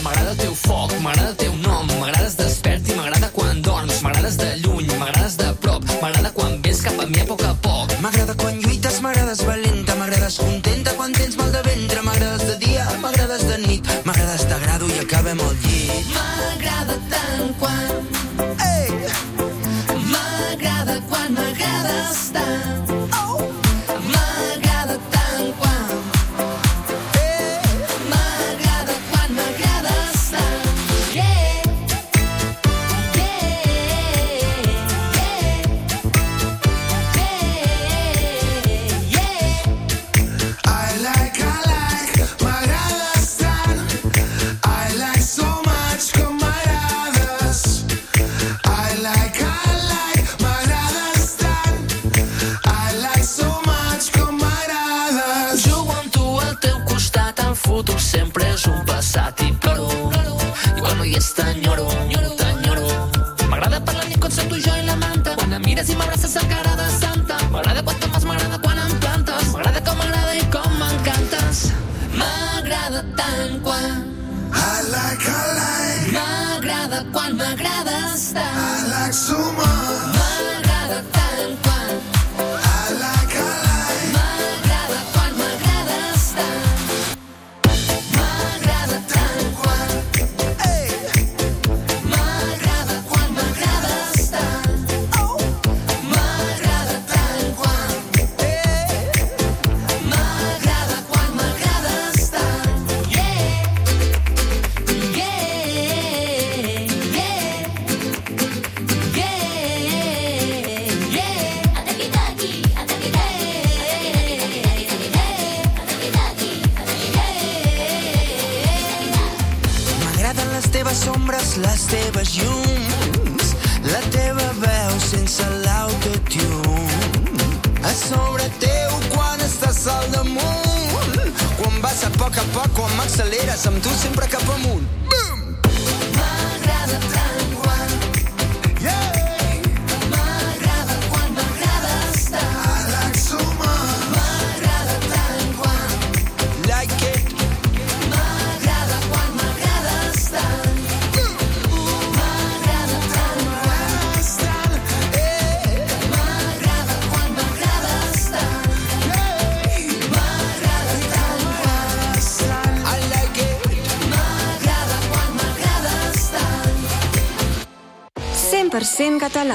M'agrada 0.00 0.32
el 0.32 0.38
teu 0.40 0.54
foc, 0.56 0.94
m'agrada 1.04 1.30
el 1.30 1.36
teu 1.38 1.54
nom, 1.60 1.86
m'agrades 2.00 2.36
despert 2.38 2.88
i 2.88 2.96
m'agrada 2.96 3.30
quan 3.36 3.60
dorms, 3.62 4.00
m'agrades 4.04 4.38
de 4.40 4.50
lluny, 4.64 4.88
m'agrades 4.98 5.36
de 5.40 5.50
prop, 5.62 5.84
m'agrada 6.00 6.32
quan 6.34 6.56
vens 6.64 6.80
cap 6.86 6.98
a 7.02 7.06
mi 7.06 7.20
a 7.20 7.26
poc 7.28 7.44
a 7.44 7.52
poc. 7.62 7.94
M'agrada 8.00 8.34
quan 8.40 8.58
lluites, 8.64 9.00
m'agrades 9.04 9.44
valenta, 9.44 9.96
m'agrades 10.00 10.40
contenta 10.40 10.89
quan 11.00 11.14
tens 11.16 11.36
mal 11.40 11.48
de 11.48 11.60
ventre, 11.64 12.02
m'agrades 12.04 12.42
de 12.44 12.54
dia, 12.60 12.84
m'agrades 13.00 13.46
de 13.48 13.56
nit, 13.62 13.86
m'agrades 14.04 14.42
t'agrado 14.50 14.88
i 14.92 14.98
acabem 15.00 15.40
al 15.40 15.54
llit. 15.62 16.10
M'agrada 16.12 16.98
tant 17.08 17.54
quan, 17.62 18.09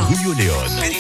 Julio 0.04 0.34
León. 0.34 0.95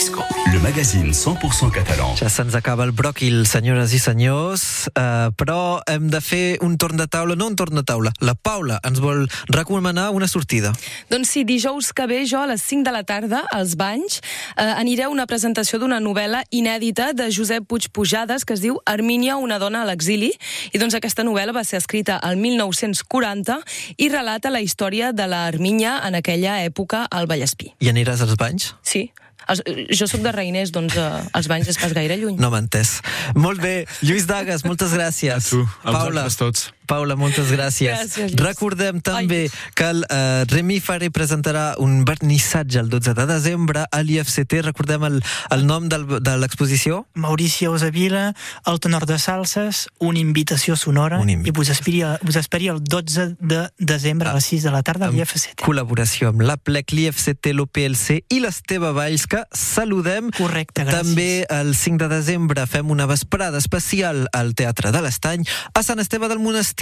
Magazine 0.76 1.13
100% 1.13 1.71
catalan. 1.71 2.17
Ja 2.19 2.28
se'ns 2.28 2.51
acaba 2.57 2.84
el 2.84 2.91
bròquil, 2.91 3.45
senyores 3.47 3.93
i 3.95 3.99
senyors, 4.03 4.89
eh, 4.91 5.30
però 5.39 5.80
hem 5.88 6.09
de 6.11 6.19
fer 6.19 6.57
un 6.67 6.76
torn 6.76 6.99
de 6.99 7.05
taula, 7.07 7.38
no 7.39 7.47
un 7.47 7.55
torn 7.55 7.80
de 7.80 7.84
taula. 7.88 8.11
La 8.19 8.34
Paula 8.36 8.82
ens 8.84 8.99
vol 8.99 9.23
recomanar 9.47 10.09
una 10.11 10.28
sortida. 10.28 10.73
Doncs 11.07 11.32
sí, 11.32 11.45
dijous 11.47 11.93
que 11.95 12.09
ve 12.11 12.26
jo 12.28 12.43
a 12.43 12.51
les 12.51 12.59
5 12.59 12.84
de 12.84 12.91
la 12.91 13.05
tarda, 13.07 13.45
als 13.55 13.78
Banys, 13.80 14.19
eh, 14.19 14.67
aniré 14.76 15.07
a 15.07 15.09
una 15.15 15.23
presentació 15.26 15.80
d'una 15.80 16.01
novel·la 16.03 16.43
inèdita 16.51 17.13
de 17.13 17.32
Josep 17.32 17.63
Puig 17.63 17.88
Pujades 17.95 18.43
que 18.43 18.59
es 18.59 18.59
diu 18.59 18.82
Armínia, 18.84 19.38
una 19.38 19.59
dona 19.63 19.84
a 19.84 19.88
l'exili. 19.88 20.34
I 20.73 20.78
doncs 20.78 20.99
aquesta 20.99 21.23
novel·la 21.23 21.55
va 21.55 21.63
ser 21.63 21.80
escrita 21.80 22.17
al 22.19 22.36
1940 22.36 23.61
i 23.95 24.09
relata 24.09 24.51
la 24.51 24.59
història 24.59 25.13
de 25.13 25.23
la 25.26 25.45
Armínia 25.47 26.01
en 26.03 26.19
aquella 26.19 26.65
època 26.65 27.07
al 27.09 27.32
Vallespí. 27.32 27.71
I 27.80 27.95
aniràs 27.95 28.28
als 28.28 28.36
banys? 28.36 28.76
Sí. 28.84 29.13
Els, 29.51 29.61
eh, 29.65 29.85
jo 29.93 30.07
sóc 30.09 30.23
de 30.25 30.31
Reiners, 30.33 30.71
doncs 30.75 30.97
eh, 30.97 31.09
els 31.37 31.49
banys 31.51 31.69
és 31.73 31.79
pas 31.81 31.93
gaire 31.93 32.17
lluny. 32.21 32.37
No 32.41 32.51
m'ha 32.53 32.63
entès. 32.63 32.99
Molt 33.37 33.61
bé. 33.61 33.75
Lluís 34.05 34.25
Dagas, 34.29 34.65
moltes 34.65 34.95
gràcies. 34.95 35.35
A 35.35 35.39
tu, 35.43 35.63
a 35.83 35.91
Paula, 35.91 36.25
vosaltres 36.25 36.39
tots. 36.41 36.71
Paula, 36.88 37.17
moltes 37.19 37.51
gràcies. 37.51 37.91
Gràcies, 37.91 38.33
Lluís. 38.33 38.41
Recordem 38.45 39.01
també 39.03 39.45
que 39.75 39.89
el 39.91 40.03
uh, 40.05 40.45
Remi 40.51 40.79
Faré 40.83 41.09
presentarà 41.13 41.75
un 41.81 42.03
vernissatge 42.07 42.79
el 42.81 42.89
12 42.89 43.15
de 43.17 43.25
desembre 43.29 43.86
a 43.89 44.01
l'IFCT. 44.03 44.59
Recordem 44.65 45.05
el, 45.07 45.19
el 45.51 45.65
nom 45.67 45.89
del, 45.91 46.05
de 46.23 46.36
l'exposició? 46.39 47.03
Maurici 47.15 47.67
Osavila, 47.67 48.27
el 48.69 48.79
tenor 48.83 49.07
de 49.09 49.17
salses, 49.21 49.86
una 49.99 50.21
invitació 50.21 50.75
sonora 50.79 51.19
Una 51.21 51.36
i 51.36 51.53
vos 51.55 51.69
esperi, 51.73 52.03
vos 52.23 52.38
esperi 52.39 52.69
el 52.71 52.83
12 52.83 53.36
de 53.39 53.65
desembre 53.77 54.29
a 54.29 54.36
les 54.38 54.49
6 54.53 54.67
de 54.67 54.75
la 54.75 54.83
tarda 54.86 55.09
a 55.09 55.13
l'IFCT. 55.13 55.63
Col·laboració 55.65 56.31
amb 56.33 56.45
la 56.45 56.57
PLEC, 56.57 56.93
l'IFCT, 56.95 57.51
l'OPLC 57.55 58.21
i 58.29 58.41
l'Esteve 58.43 58.93
Valls, 58.95 59.27
que 59.31 59.43
saludem. 59.55 60.31
Correcte, 60.38 60.86
gràcies. 60.86 61.01
També 61.01 61.29
el 61.49 61.73
5 61.75 62.03
de 62.05 62.11
desembre 62.13 62.67
fem 62.69 62.93
una 62.93 63.09
vesprada 63.09 63.59
especial 63.61 64.25
al 64.36 64.53
Teatre 64.55 64.93
de 64.95 65.03
l'Estany 65.05 65.45
a 65.73 65.83
Sant 65.86 66.01
Esteve 66.03 66.29
del 66.31 66.41
Monestir 66.43 66.74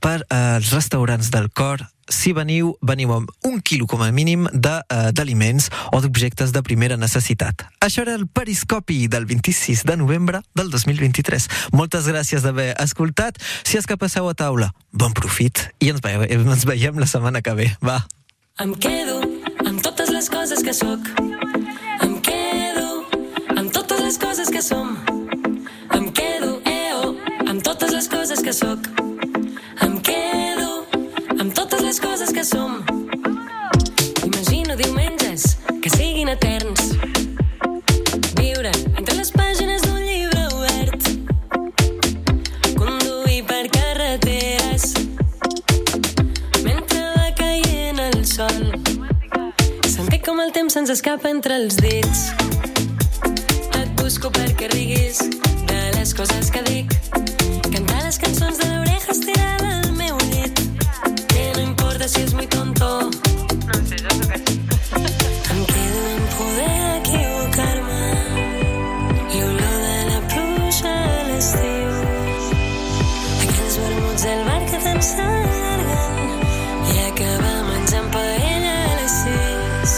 per 0.00 0.20
eh, 0.22 0.56
els 0.58 0.70
restaurants 0.74 1.30
del 1.32 1.50
cor 1.50 1.86
si 2.10 2.32
veniu, 2.34 2.74
veniu 2.82 3.12
amb 3.14 3.30
un 3.46 3.60
quilo 3.62 3.86
com 3.86 4.02
a 4.02 4.10
mínim 4.12 4.46
eh, 4.50 5.10
d'aliments 5.14 5.70
o 5.94 6.00
d'objectes 6.02 6.52
de 6.52 6.62
primera 6.66 6.98
necessitat. 6.98 7.64
Això 7.80 8.02
era 8.02 8.16
el 8.18 8.26
periscopi 8.26 9.06
del 9.08 9.26
26 9.30 9.84
de 9.86 9.96
novembre 9.96 10.42
del 10.54 10.70
2023. 10.70 11.48
Moltes 11.72 12.10
gràcies 12.10 12.44
d'haver 12.44 12.74
escoltat. 12.82 13.38
Si 13.64 13.78
és 13.78 13.86
que 13.86 13.96
passeu 13.96 14.28
a 14.28 14.34
taula, 14.34 14.72
bon 14.92 15.14
profit 15.16 15.70
i 15.80 15.92
ens 15.94 16.02
veiem, 16.04 16.26
ens 16.50 16.66
veiem 16.66 16.98
la 16.98 17.08
setmana 17.08 17.42
que 17.42 17.54
ve. 17.54 17.70
Va. 17.80 18.02
Em 18.60 18.74
quedo 18.74 19.22
amb 19.64 19.80
totes 19.80 20.10
les 20.12 20.28
coses 20.28 20.66
que 20.66 20.74
sóc. 20.74 21.06
Em 22.02 22.18
quedo 22.20 23.06
amb 23.56 23.70
totes 23.72 24.02
les 24.02 24.18
coses 24.20 24.50
que 24.50 24.62
som. 24.62 24.98
Les 28.00 28.08
coses 28.08 28.40
que 28.40 28.52
sóc. 28.54 28.78
Em 29.84 29.98
quedo 30.00 30.86
amb 31.38 31.52
totes 31.52 31.82
les 31.82 31.98
coses 32.00 32.30
que 32.32 32.42
som. 32.42 32.78
Imagino 34.24 34.74
diumenges 34.74 35.58
que 35.82 35.90
siguin 35.92 36.30
eterns. 36.32 36.94
Viure 38.38 38.72
entre 38.96 39.18
les 39.18 39.30
pàgines 39.36 39.84
d'un 39.84 40.00
llibre 40.00 40.46
obert. 40.56 41.10
Conduir 42.78 43.42
per 43.50 43.68
carreteres 43.76 44.94
mentre 46.64 47.04
va 47.18 47.28
caient 47.36 48.00
el 48.06 48.24
sol. 48.24 48.62
Sentir 49.84 50.22
com 50.24 50.40
el 50.40 50.56
temps 50.56 50.72
se'ns 50.72 50.96
escapa 50.96 51.28
entre 51.28 51.60
els 51.60 51.76
dits. 51.76 52.30
Et 53.76 53.92
busco 54.00 54.32
perquè 54.32 54.72
riguis 54.72 55.20
de 55.68 55.82
les 55.98 56.16
coses 56.16 56.48
que 56.48 56.64
dic. 56.72 56.96
Les 58.10 58.18
cançons 58.18 58.56
de 58.58 58.66
l'oreja 58.66 59.12
estirada 59.12 59.68
al 59.82 59.92
meu 59.92 60.16
llit. 60.32 60.60
Que 61.30 61.42
no 61.54 61.60
importa 61.62 62.08
si 62.08 62.22
és 62.24 62.32
muy 62.34 62.48
tonto. 62.50 62.88
No 63.68 63.74
sé, 63.86 63.98
jo 64.02 64.10
sóc 73.76 74.42
bar 74.48 74.62
que 74.72 74.80
menjant 77.68 78.10
paella 78.16 78.74
les 78.96 79.14
sis. 79.20 79.94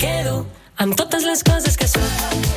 Quedo 0.00 0.46
amb 0.78 0.96
totes 0.96 1.28
les 1.28 1.44
coses 1.44 1.76
que 1.76 1.92
sóc. 1.92 2.49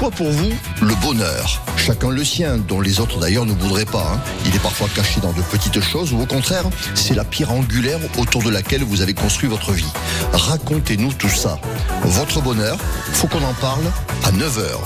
Quoi 0.00 0.10
pour 0.10 0.30
vous 0.30 0.50
le 0.80 0.94
bonheur? 1.02 1.60
Chacun 1.76 2.08
le 2.08 2.24
sien, 2.24 2.56
dont 2.56 2.80
les 2.80 3.00
autres 3.00 3.18
d'ailleurs 3.18 3.44
ne 3.44 3.52
voudraient 3.52 3.84
pas. 3.84 4.12
hein. 4.14 4.20
Il 4.46 4.56
est 4.56 4.58
parfois 4.60 4.88
caché 4.94 5.20
dans 5.20 5.32
de 5.32 5.42
petites 5.42 5.80
choses 5.82 6.14
ou 6.14 6.20
au 6.22 6.24
contraire, 6.26 6.64
c'est 6.94 7.14
la 7.14 7.24
pierre 7.24 7.52
angulaire 7.52 7.98
autour 8.16 8.42
de 8.42 8.48
laquelle 8.48 8.82
vous 8.82 9.02
avez 9.02 9.12
construit 9.12 9.48
votre 9.48 9.72
vie. 9.72 9.92
Racontez-nous 10.32 11.12
tout 11.12 11.28
ça. 11.28 11.58
Votre 12.04 12.40
bonheur, 12.40 12.78
faut 13.12 13.26
qu'on 13.26 13.44
en 13.44 13.52
parle 13.60 13.84
à 14.24 14.30
9h. 14.32 14.78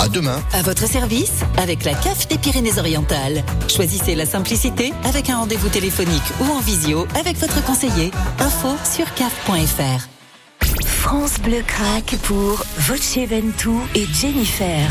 À 0.00 0.08
demain. 0.08 0.40
À 0.54 0.62
votre 0.62 0.88
service, 0.88 1.42
avec 1.58 1.84
la 1.84 1.92
CAF 1.92 2.26
des 2.28 2.38
Pyrénées-Orientales. 2.38 3.44
Choisissez 3.68 4.14
la 4.14 4.24
simplicité 4.24 4.94
avec 5.04 5.28
un 5.28 5.36
rendez-vous 5.36 5.68
téléphonique 5.68 6.22
ou 6.40 6.50
en 6.50 6.60
visio 6.60 7.06
avec 7.20 7.36
votre 7.38 7.62
conseiller. 7.64 8.10
Info 8.38 8.74
sur 8.90 9.12
caf.fr. 9.14 10.17
France 11.10 11.40
Bleu 11.40 11.62
craque 11.66 12.16
pour 12.24 12.62
Voce 12.80 13.16
Ventou 13.16 13.80
et 13.94 14.04
Jennifer. 14.12 14.90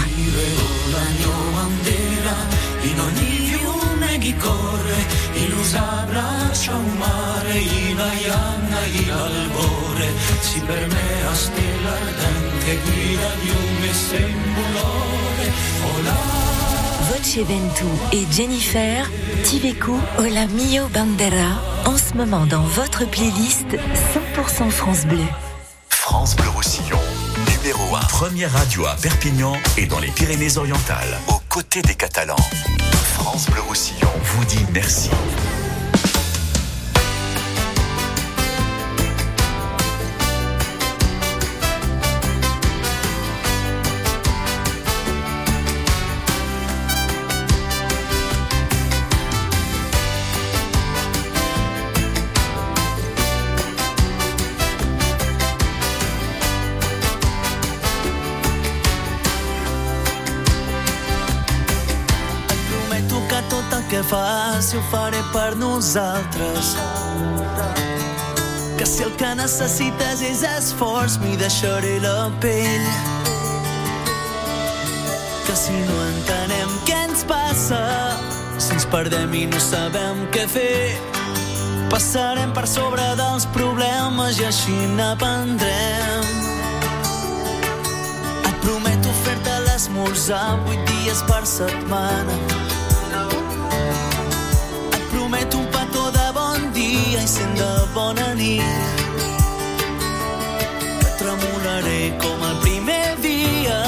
si 10.42 10.60
per. 10.62 10.88
Voce 17.12 17.38
et 18.12 18.26
Jennifer, 18.32 19.08
Tiveco 19.44 20.00
Ola 20.18 20.48
Mio 20.48 20.88
Bandera, 20.92 21.62
en 21.86 21.96
ce 21.96 22.18
moment 22.18 22.48
dans 22.48 22.64
votre 22.64 23.08
playlist 23.08 23.68
100% 24.36 24.72
France 24.72 25.06
Bleu. 25.06 25.47
France 26.10 26.38
Bleu 26.38 26.48
Roussillon, 26.48 27.00
numéro 27.58 27.94
1. 27.94 28.00
Première 28.08 28.50
radio 28.54 28.86
à 28.86 28.96
Perpignan 28.96 29.52
et 29.78 29.88
dans 29.88 30.00
les 30.00 30.08
Pyrénées-Orientales. 30.08 31.20
Aux 31.28 31.42
côtés 31.50 31.82
des 31.82 31.96
Catalans. 31.96 32.38
France 32.94 33.50
Bleu 33.50 33.60
Roussillon 33.60 34.08
vous 34.24 34.46
dit 34.46 34.66
merci. 34.74 35.10
Faci 64.68 64.76
ho 64.76 64.82
faré 64.92 65.24
per 65.32 65.56
nosaltres. 65.56 66.76
Que 68.78 68.86
si 68.86 69.04
el 69.04 69.12
que 69.16 69.30
necessites 69.36 70.22
és 70.22 70.44
esforç, 70.44 71.16
m'hi 71.22 71.38
deixaré 71.40 72.00
la 72.04 72.30
pell. 72.42 72.88
Que 75.48 75.56
si 75.56 75.72
no 75.72 75.98
entenem 76.10 76.76
què 76.84 77.00
ens 77.08 77.24
passa, 77.24 77.80
si 78.58 78.74
ens 78.76 78.86
perdem 78.92 79.34
i 79.40 79.46
no 79.48 79.60
sabem 79.60 80.28
què 80.36 80.44
fer, 80.52 81.00
passarem 81.90 82.52
per 82.52 82.68
sobre 82.68 83.08
dels 83.16 83.48
problemes 83.56 84.42
i 84.42 84.50
així 84.52 84.78
n'aprendrem. 85.00 86.32
Et 88.44 88.56
prometo 88.68 89.16
fer-te 89.24 89.60
l'esmorzar 89.70 90.58
vuit 90.68 90.90
dies 90.92 91.24
per 91.30 91.46
setmana. 91.48 92.67
Et 95.28 95.30
prometo 95.30 95.58
un 95.58 95.66
petó 95.66 96.10
de 96.12 96.32
bon 96.32 96.72
dia 96.72 97.22
i 97.22 97.28
cent 97.28 97.54
de 97.60 97.68
bona 97.94 98.34
nit. 98.34 98.64
Que 101.02 101.10
tremolaré 101.20 102.16
com 102.24 102.46
el 102.50 102.58
primer 102.64 103.18
dia. 103.20 103.80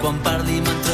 Quan 0.00 0.22
parli 0.22 0.60
m'entrebancaré. 0.60 0.85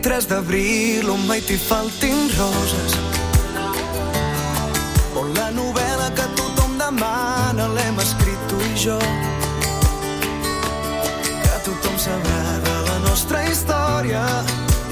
23 0.00 0.26
d'abril 0.28 1.10
on 1.10 1.26
mai 1.26 1.40
t'hi 1.40 1.56
faltin 1.58 2.18
roses. 2.38 2.92
On 5.18 5.26
la 5.34 5.48
novel·la 5.50 6.06
que 6.14 6.26
tothom 6.38 6.76
demana 6.78 7.66
l'hem 7.74 7.98
escrit 8.04 8.44
tu 8.50 8.60
i 8.62 8.76
jo. 8.84 8.98
Que 11.42 11.56
tothom 11.66 11.98
sabrà 11.98 12.44
de 12.68 12.76
la 12.90 12.98
nostra 13.08 13.42
història 13.50 14.22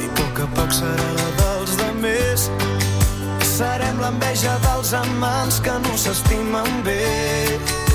i 0.03 0.11
poc 0.19 0.43
a 0.43 0.51
poc 0.59 0.75
serà 0.75 1.09
la 1.21 1.31
dels 1.41 1.79
demés. 1.85 2.51
Serem 3.55 4.03
l'enveja 4.03 4.59
dels 4.67 4.95
amants 5.07 5.63
que 5.63 5.79
no 5.87 5.95
s'estimen 5.95 6.83
bé. 6.83 7.86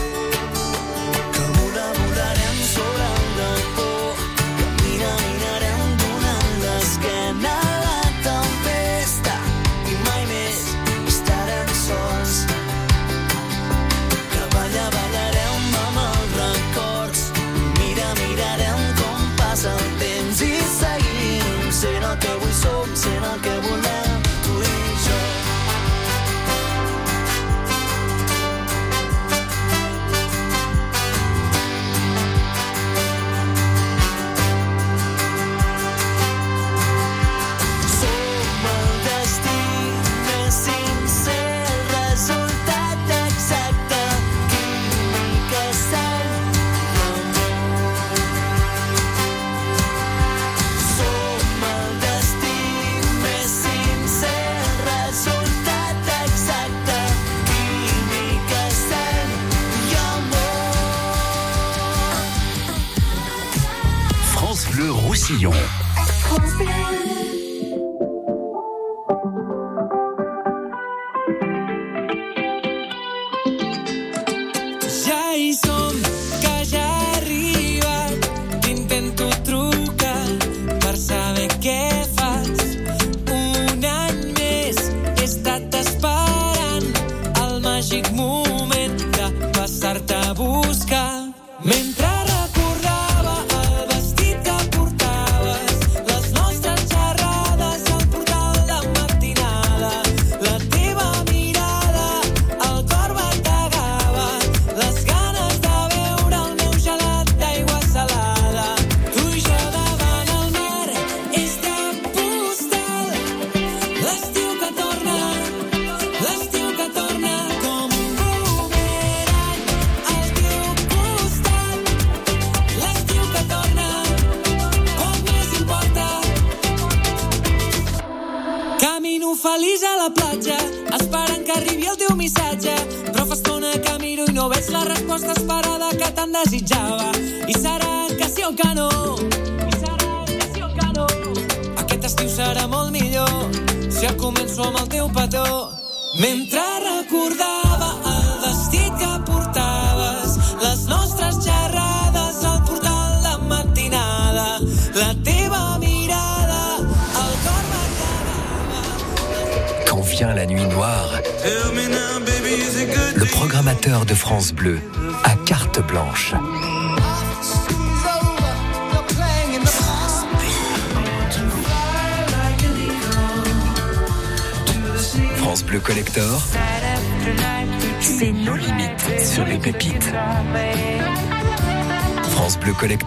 Bleu 65.37 65.49
Roussillon. 66.29 67.01
Ja 67.05 67.10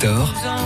Bleu 0.05 0.64